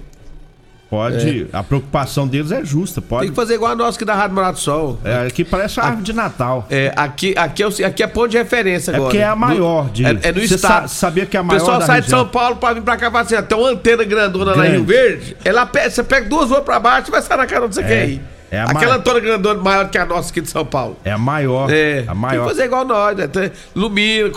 Pode. 0.90 1.42
É. 1.42 1.56
A 1.56 1.62
preocupação 1.62 2.28
deles 2.28 2.52
é 2.52 2.62
justa. 2.64 3.00
Pode. 3.00 3.22
Tem 3.22 3.30
que 3.30 3.36
fazer 3.36 3.54
igual 3.54 3.72
a 3.72 3.76
nossa 3.76 3.96
aqui 3.96 4.04
da 4.04 4.14
Rádio 4.14 4.34
Morado 4.34 4.58
Sol. 4.58 4.98
É, 5.04 5.26
aqui 5.26 5.42
parece 5.44 5.78
uma 5.80 5.86
árvore 5.86 6.04
de 6.04 6.12
Natal. 6.14 6.66
É, 6.70 6.92
aqui, 6.96 7.34
aqui, 7.36 7.62
é, 7.62 7.84
aqui 7.84 8.02
é 8.02 8.06
ponto 8.06 8.28
de 8.28 8.38
referência 8.38 8.94
agora. 8.94 9.04
É 9.04 9.06
porque 9.06 9.18
é 9.18 9.26
a 9.26 9.36
maior. 9.36 9.90
De, 9.90 10.04
é, 10.04 10.18
é 10.22 10.32
no 10.32 10.40
estado. 10.40 10.88
Sa 10.88 10.88
sabia 10.88 11.26
que 11.26 11.36
é 11.36 11.40
a 11.40 11.42
maior. 11.42 11.58
O 11.58 11.60
pessoal 11.60 11.80
sai 11.82 12.00
região. 12.00 12.20
de 12.20 12.24
São 12.24 12.28
Paulo 12.28 12.56
pra 12.56 12.72
vir 12.74 12.82
pra 12.82 12.96
cá 12.96 13.08
e 13.08 13.10
fala 13.10 13.24
assim: 13.24 13.42
tem 13.42 13.58
uma 13.58 13.70
antena 13.70 14.04
grandona 14.04 14.52
Grande. 14.52 14.58
lá 14.58 14.66
em 14.66 14.72
Rio 14.72 14.84
Verde. 14.84 15.36
Ela, 15.44 15.66
você 15.66 16.02
pega 16.02 16.28
duas 16.28 16.48
ruas 16.48 16.62
pra 16.62 16.78
baixo 16.78 17.08
e 17.08 17.10
vai 17.10 17.22
sair 17.22 17.38
na 17.38 17.46
cara 17.46 17.64
onde 17.64 17.74
você 17.74 17.82
é. 17.82 17.86
quer 17.86 18.08
ir. 18.08 18.22
É 18.50 18.60
Aquela 18.60 18.96
antena 18.96 19.20
grandona 19.20 19.60
maior 19.60 19.88
que 19.90 19.98
a 19.98 20.06
nossa 20.06 20.30
aqui 20.30 20.40
de 20.40 20.48
São 20.48 20.64
Paulo. 20.64 20.96
É 21.04 21.12
a 21.12 21.18
maior. 21.18 21.70
É. 21.70 22.04
A 22.06 22.14
maior. 22.14 22.32
Tem 22.32 22.40
que 22.42 22.48
fazer 22.48 22.64
igual 22.64 22.84
nós, 22.84 23.16
né? 23.16 23.26
Tem, 23.26 23.52
ilumina. 23.76 24.30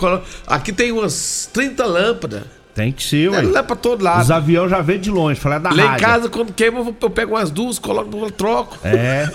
Aqui 0.46 0.72
tem 0.72 0.92
umas 0.92 1.48
30 1.52 1.84
lâmpadas. 1.86 2.42
Tem 2.74 2.90
que 2.90 3.02
ser, 3.02 3.30
ué. 3.30 3.42
Não 3.42 3.58
é 3.58 3.62
pra 3.62 3.76
todo 3.76 4.02
lado. 4.02 4.22
Os 4.22 4.30
aviões 4.30 4.70
já 4.70 4.80
vêm 4.80 4.98
de 4.98 5.10
longe, 5.10 5.38
falar 5.38 5.58
da 5.58 5.70
Lá 5.70 5.82
rádio. 5.82 5.96
em 5.96 6.00
casa, 6.00 6.28
quando 6.28 6.52
queima, 6.52 6.80
eu 6.80 7.10
pego 7.10 7.34
umas 7.34 7.50
duas, 7.50 7.78
coloco, 7.78 8.30
troco. 8.32 8.78
É. 8.82 9.28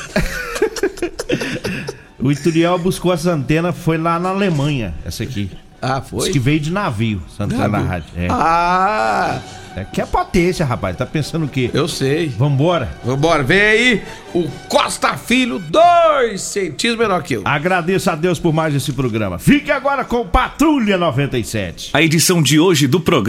o 2.20 2.32
Ituriel 2.32 2.78
buscou 2.80 3.14
essa 3.14 3.32
antena, 3.32 3.72
foi 3.72 3.98
lá 3.98 4.20
na 4.20 4.30
Alemanha, 4.30 4.96
essa 5.06 5.24
aqui. 5.24 5.52
Ah, 5.80 6.02
foi? 6.02 6.22
Diz 6.24 6.30
que 6.30 6.40
veio 6.40 6.60
de 6.60 6.72
navio, 6.72 7.22
essa 7.32 7.44
antena 7.44 7.70
da 7.70 7.78
rádio. 7.78 8.10
É. 8.16 8.28
Ah! 8.32 9.40
É 9.78 9.84
que 9.84 10.02
é 10.02 10.06
potência, 10.06 10.66
rapaz. 10.66 10.98
Tá 10.98 11.06
pensando 11.06 11.46
o 11.46 11.48
quê? 11.48 11.70
Eu 11.72 11.88
sei. 11.88 12.30
Vambora? 12.30 12.90
Vambora. 13.06 13.44
Vem 13.44 13.62
aí 13.62 14.02
o 14.34 14.48
Costa 14.68 15.16
Filho, 15.16 15.60
dois 15.60 16.42
centímetros 16.42 16.98
menor 16.98 17.22
que 17.22 17.36
eu. 17.36 17.42
Agradeço 17.46 18.10
a 18.10 18.16
Deus 18.16 18.40
por 18.40 18.52
mais 18.52 18.74
esse 18.74 18.92
programa. 18.92 19.38
Fique 19.38 19.72
agora 19.72 20.04
com 20.04 20.26
Patrulha 20.26 20.98
97. 20.98 21.92
A 21.94 22.02
edição 22.02 22.42
de 22.42 22.60
hoje 22.60 22.88
do 22.88 23.00
programa 23.00 23.28